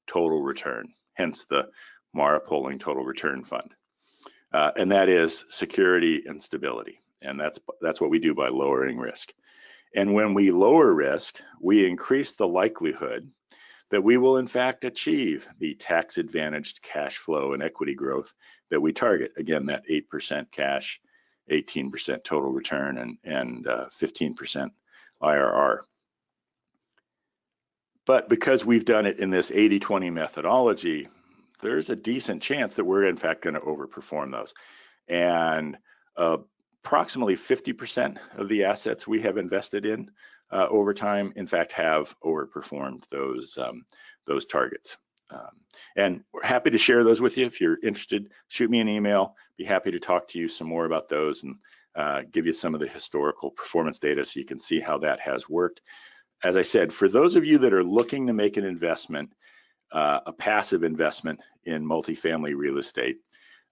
total 0.08 0.41
return, 0.41 0.88
hence 1.13 1.45
the 1.45 1.69
Mara 2.13 2.39
Poling 2.39 2.79
Total 2.79 3.03
Return 3.03 3.43
Fund. 3.43 3.71
Uh, 4.53 4.71
and 4.77 4.91
that 4.91 5.10
is 5.10 5.43
security 5.49 6.23
and 6.25 6.41
stability. 6.41 7.01
And 7.21 7.39
that's, 7.39 7.60
that's 7.81 7.99
what 7.99 8.10
we 8.10 8.19
do 8.19 8.34
by 8.34 8.47
lowering 8.47 8.97
risk. 8.97 9.34
And 9.95 10.13
when 10.13 10.34
we 10.34 10.51
lower 10.51 10.93
risk, 10.93 11.39
we 11.62 11.88
increase 11.88 12.34
the 12.34 12.47
likelihood 12.47 13.31
that 13.91 14.03
we 14.03 14.17
will 14.17 14.38
in 14.38 14.47
fact 14.47 14.84
achieve 14.84 15.47
the 15.60 15.73
tax 15.75 16.17
advantaged 16.17 16.81
cash 16.81 17.17
flow 17.17 17.53
and 17.53 17.63
equity 17.63 17.95
growth 17.95 18.34
that 18.69 18.81
we 18.81 18.91
target. 18.91 19.31
Again, 19.38 19.65
that 19.67 19.84
8% 19.89 20.51
cash, 20.51 20.99
18% 21.49 22.23
total 22.23 22.51
return, 22.51 22.97
and, 22.97 23.17
and 23.23 23.67
uh, 23.67 23.86
15% 23.86 24.69
IRR. 25.21 25.79
But 28.05 28.27
because 28.27 28.65
we've 28.65 28.86
done 28.86 29.05
it 29.05 29.19
in 29.19 29.29
this 29.29 29.49
80 29.49 29.79
20 29.79 30.10
methodology, 30.10 31.08
there's 31.62 31.89
a 31.89 31.95
decent 31.95 32.41
chance 32.41 32.75
that 32.75 32.84
we're 32.84 33.05
in 33.05 33.17
fact 33.17 33.43
going 33.43 33.53
to 33.53 33.62
overperform 33.62 34.31
those. 34.31 34.53
And 35.08 35.77
uh, 36.17 36.38
approximately 36.85 37.35
50% 37.35 38.17
of 38.37 38.47
the 38.47 38.63
assets 38.63 39.07
we 39.07 39.19
have 39.21 39.37
invested 39.37 39.87
in 39.87 40.11
uh, 40.51 40.67
over 40.69 40.93
time, 40.93 41.33
in 41.35 41.47
fact, 41.47 41.71
have 41.71 42.15
overperformed 42.23 43.03
those 43.09 43.57
um, 43.57 43.85
those 44.27 44.45
targets. 44.45 44.95
Um, 45.31 45.49
and 45.95 46.23
we're 46.31 46.43
happy 46.43 46.69
to 46.69 46.77
share 46.77 47.03
those 47.03 47.21
with 47.21 47.37
you. 47.37 47.47
If 47.47 47.59
you're 47.59 47.79
interested, 47.81 48.31
shoot 48.49 48.69
me 48.69 48.79
an 48.79 48.87
email. 48.87 49.35
Be 49.57 49.63
happy 49.63 49.89
to 49.89 49.99
talk 49.99 50.27
to 50.29 50.39
you 50.39 50.47
some 50.47 50.67
more 50.67 50.85
about 50.85 51.09
those 51.09 51.41
and 51.41 51.55
uh, 51.95 52.21
give 52.31 52.45
you 52.45 52.53
some 52.53 52.75
of 52.75 52.79
the 52.79 52.87
historical 52.87 53.49
performance 53.49 53.97
data 53.97 54.23
so 54.23 54.39
you 54.39 54.45
can 54.45 54.59
see 54.59 54.79
how 54.79 54.99
that 54.99 55.19
has 55.19 55.49
worked. 55.49 55.81
As 56.43 56.55
I 56.55 56.61
said, 56.61 56.93
for 56.93 57.09
those 57.09 57.35
of 57.35 57.45
you 57.45 57.57
that 57.59 57.73
are 57.73 57.83
looking 57.83 58.27
to 58.27 58.33
make 58.33 58.57
an 58.57 58.65
investment, 58.65 59.33
uh, 59.91 60.19
a 60.27 60.33
passive 60.33 60.83
investment 60.83 61.41
in 61.63 61.83
multifamily 61.83 62.55
real 62.55 62.77
estate, 62.77 63.17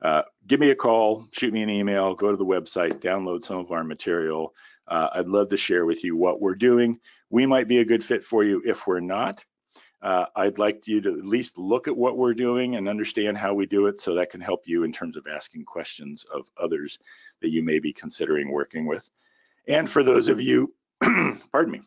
uh, 0.04 0.24
give 0.48 0.60
me 0.60 0.70
a 0.70 0.76
call, 0.76 1.28
shoot 1.32 1.54
me 1.54 1.64
an 1.64 1.70
email, 1.70 2.14
go 2.14 2.30
to 2.30 2.38
the 2.38 2.46
website, 2.46 3.00
download 3.00 3.42
some 3.42 3.58
of 3.58 3.72
our 3.72 3.84
material. 3.84 4.54
Uh, 4.88 5.08
I'd 5.14 5.30
love 5.30 5.48
to 5.50 5.58
share 5.58 5.86
with 5.86 6.04
you 6.04 6.18
what 6.18 6.42
we're 6.42 6.56
doing. 6.56 7.00
We 7.30 7.46
might 7.46 7.70
be 7.70 7.80
a 7.80 7.86
good 7.86 8.04
fit 8.04 8.24
for 8.24 8.44
you. 8.44 8.62
If 8.66 8.86
we're 8.86 9.00
not, 9.00 9.44
uh, 10.02 10.26
I'd 10.36 10.58
like 10.58 10.86
you 10.86 11.00
to 11.00 11.18
at 11.18 11.26
least 11.26 11.58
look 11.58 11.88
at 11.88 11.96
what 11.96 12.18
we're 12.18 12.34
doing 12.34 12.76
and 12.76 12.90
understand 12.90 13.38
how 13.38 13.54
we 13.54 13.66
do 13.66 13.88
it 13.88 14.02
so 14.02 14.14
that 14.16 14.30
can 14.30 14.42
help 14.42 14.64
you 14.66 14.84
in 14.84 14.92
terms 14.92 15.16
of 15.16 15.26
asking 15.26 15.64
questions 15.64 16.26
of 16.34 16.50
others 16.62 17.00
that 17.42 17.52
you 17.52 17.64
may 17.64 17.80
be 17.80 17.94
considering 17.94 18.52
working 18.52 18.86
with. 18.86 19.10
And 19.70 19.90
for 19.90 20.04
those 20.04 20.28
of 20.28 20.42
you, 20.42 20.74
pardon 21.02 21.72
me, 21.72 21.82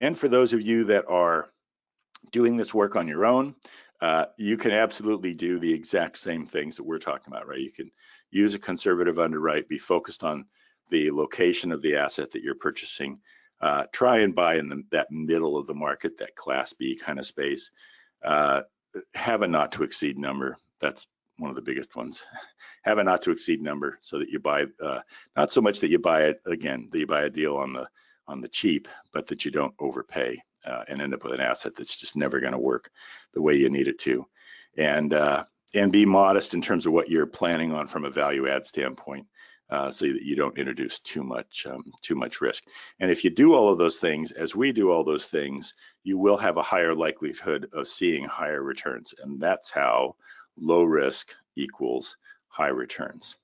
and 0.00 0.16
for 0.16 0.28
those 0.28 0.52
of 0.52 0.62
you 0.62 0.84
that 0.84 1.06
are 1.08 1.50
doing 2.30 2.56
this 2.56 2.72
work 2.72 2.94
on 2.94 3.08
your 3.08 3.24
own, 3.24 3.54
uh, 4.00 4.26
you 4.36 4.56
can 4.56 4.72
absolutely 4.72 5.34
do 5.34 5.58
the 5.58 5.72
exact 5.72 6.18
same 6.18 6.46
things 6.46 6.76
that 6.76 6.84
we're 6.84 6.98
talking 6.98 7.32
about, 7.32 7.48
right? 7.48 7.60
You 7.60 7.72
can 7.72 7.90
use 8.30 8.54
a 8.54 8.58
conservative 8.58 9.18
underwrite, 9.18 9.68
be 9.68 9.78
focused 9.78 10.22
on 10.22 10.44
the 10.90 11.10
location 11.10 11.72
of 11.72 11.82
the 11.82 11.96
asset 11.96 12.30
that 12.30 12.42
you're 12.42 12.54
purchasing, 12.54 13.18
uh, 13.60 13.84
try 13.92 14.18
and 14.18 14.34
buy 14.34 14.56
in 14.56 14.68
the, 14.68 14.82
that 14.90 15.10
middle 15.10 15.56
of 15.56 15.66
the 15.66 15.74
market, 15.74 16.18
that 16.18 16.36
class 16.36 16.72
B 16.72 16.94
kind 16.96 17.18
of 17.18 17.26
space. 17.26 17.70
Uh, 18.22 18.62
have 19.14 19.42
a 19.42 19.48
not 19.48 19.72
to 19.72 19.82
exceed 19.82 20.18
number. 20.18 20.56
That's 20.80 21.06
one 21.38 21.50
of 21.50 21.56
the 21.56 21.62
biggest 21.62 21.96
ones. 21.96 22.22
have 22.82 22.98
a 22.98 23.04
not 23.04 23.22
to 23.22 23.30
exceed 23.30 23.62
number 23.62 23.98
so 24.02 24.18
that 24.18 24.28
you 24.28 24.38
buy, 24.38 24.64
uh, 24.82 25.00
not 25.36 25.50
so 25.50 25.60
much 25.60 25.80
that 25.80 25.90
you 25.90 25.98
buy 25.98 26.24
it 26.24 26.40
again, 26.46 26.88
that 26.90 26.98
you 26.98 27.06
buy 27.06 27.22
a 27.22 27.30
deal 27.30 27.56
on 27.56 27.72
the 27.72 27.88
on 28.28 28.40
the 28.40 28.48
cheap, 28.48 28.88
but 29.12 29.26
that 29.28 29.44
you 29.44 29.52
don't 29.52 29.74
overpay 29.78 30.36
uh, 30.66 30.84
and 30.88 31.00
end 31.00 31.14
up 31.14 31.24
with 31.24 31.32
an 31.32 31.40
asset 31.40 31.74
that's 31.76 31.96
just 31.96 32.16
never 32.16 32.40
going 32.40 32.52
to 32.52 32.58
work 32.58 32.90
the 33.34 33.42
way 33.42 33.54
you 33.54 33.70
need 33.70 33.88
it 33.88 33.98
to. 34.00 34.26
And 34.76 35.14
uh, 35.14 35.44
and 35.74 35.92
be 35.92 36.06
modest 36.06 36.54
in 36.54 36.62
terms 36.62 36.86
of 36.86 36.92
what 36.92 37.10
you're 37.10 37.26
planning 37.26 37.72
on 37.72 37.86
from 37.86 38.04
a 38.04 38.10
value 38.10 38.48
add 38.48 38.64
standpoint 38.64 39.26
uh, 39.70 39.90
so 39.90 40.06
that 40.06 40.22
you 40.22 40.36
don't 40.36 40.58
introduce 40.58 41.00
too 41.00 41.22
much 41.22 41.66
um, 41.68 41.84
too 42.02 42.14
much 42.14 42.40
risk. 42.40 42.64
And 43.00 43.10
if 43.10 43.24
you 43.24 43.30
do 43.30 43.54
all 43.54 43.70
of 43.70 43.78
those 43.78 43.96
things, 43.96 44.30
as 44.32 44.54
we 44.54 44.72
do 44.72 44.90
all 44.90 45.04
those 45.04 45.26
things, 45.26 45.74
you 46.04 46.18
will 46.18 46.36
have 46.36 46.56
a 46.56 46.62
higher 46.62 46.94
likelihood 46.94 47.68
of 47.72 47.88
seeing 47.88 48.24
higher 48.24 48.62
returns, 48.62 49.14
and 49.22 49.40
that's 49.40 49.70
how 49.70 50.16
low 50.56 50.82
risk 50.84 51.32
equals 51.56 52.16
high 52.48 52.68
returns. 52.68 53.36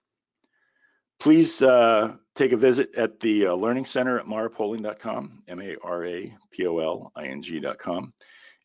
Please 1.23 1.63
uh, 1.63 2.15
take 2.35 2.51
a 2.51 2.57
visit 2.57 2.93
at 2.97 3.21
the 3.21 3.47
uh, 3.47 3.55
Learning 3.55 3.85
Center 3.85 4.19
at 4.19 4.27
marapoling.com, 4.27 5.45
M-A-R-A-P-O-L-I-N-G.com, 5.47 8.13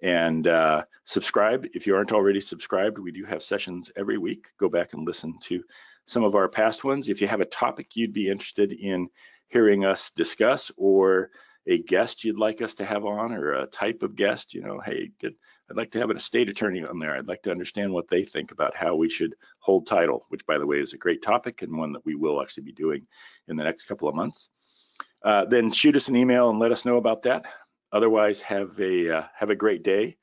and 0.01 0.47
uh, 0.47 0.83
subscribe 1.03 1.67
if 1.75 1.85
you 1.85 1.95
aren't 1.95 2.13
already 2.13 2.41
subscribed. 2.41 2.97
We 2.97 3.11
do 3.11 3.25
have 3.25 3.43
sessions 3.43 3.91
every 3.95 4.17
week. 4.17 4.47
Go 4.59 4.69
back 4.69 4.93
and 4.93 5.05
listen 5.05 5.37
to 5.43 5.63
some 6.07 6.23
of 6.23 6.33
our 6.33 6.49
past 6.49 6.83
ones. 6.83 7.09
If 7.09 7.21
you 7.21 7.27
have 7.27 7.41
a 7.41 7.45
topic 7.45 7.95
you'd 7.95 8.11
be 8.11 8.27
interested 8.27 8.71
in 8.71 9.07
hearing 9.49 9.85
us 9.85 10.09
discuss 10.09 10.71
or 10.77 11.29
a 11.67 11.79
guest 11.79 12.23
you'd 12.23 12.39
like 12.39 12.61
us 12.61 12.75
to 12.75 12.85
have 12.85 13.05
on 13.05 13.33
or 13.33 13.53
a 13.53 13.67
type 13.67 14.01
of 14.01 14.15
guest, 14.15 14.53
you 14.53 14.61
know, 14.61 14.79
hey, 14.79 15.11
good, 15.19 15.35
I'd 15.69 15.75
like 15.75 15.91
to 15.91 15.99
have 15.99 16.09
an 16.09 16.15
estate 16.15 16.47
attorney 16.47 16.83
on 16.83 16.97
there. 16.97 17.15
I'd 17.15 17.27
like 17.27 17.43
to 17.43 17.51
understand 17.51 17.91
what 17.91 18.07
they 18.07 18.23
think 18.23 18.51
about 18.51 18.75
how 18.75 18.95
we 18.95 19.09
should 19.09 19.35
hold 19.59 19.85
title, 19.85 20.25
which 20.29 20.45
by 20.45 20.57
the 20.57 20.65
way 20.65 20.79
is 20.79 20.93
a 20.93 20.97
great 20.97 21.21
topic 21.21 21.61
and 21.61 21.77
one 21.77 21.91
that 21.91 22.05
we 22.05 22.15
will 22.15 22.41
actually 22.41 22.63
be 22.63 22.71
doing 22.71 23.05
in 23.49 23.57
the 23.57 23.65
next 23.65 23.83
couple 23.83 24.07
of 24.07 24.15
months. 24.15 24.49
Uh, 25.23 25.43
then 25.45 25.69
shoot 25.69 25.97
us 25.97 26.07
an 26.07 26.15
email 26.15 26.49
and 26.49 26.59
let 26.59 26.71
us 26.71 26.85
know 26.85 26.97
about 26.97 27.23
that. 27.23 27.45
Otherwise, 27.91 28.39
have 28.41 28.79
a 28.79 29.17
uh, 29.17 29.23
have 29.35 29.49
a 29.49 29.55
great 29.55 29.81
day, 29.81 30.17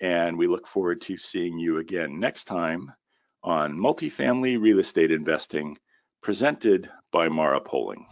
and 0.00 0.36
we 0.36 0.46
look 0.46 0.66
forward 0.66 1.00
to 1.02 1.16
seeing 1.16 1.58
you 1.58 1.78
again 1.78 2.18
next 2.18 2.44
time 2.44 2.90
on 3.42 3.74
multifamily 3.74 4.60
real 4.60 4.78
estate 4.80 5.10
investing 5.10 5.76
presented 6.22 6.90
by 7.12 7.28
Mara 7.28 7.60
Poling. 7.60 8.06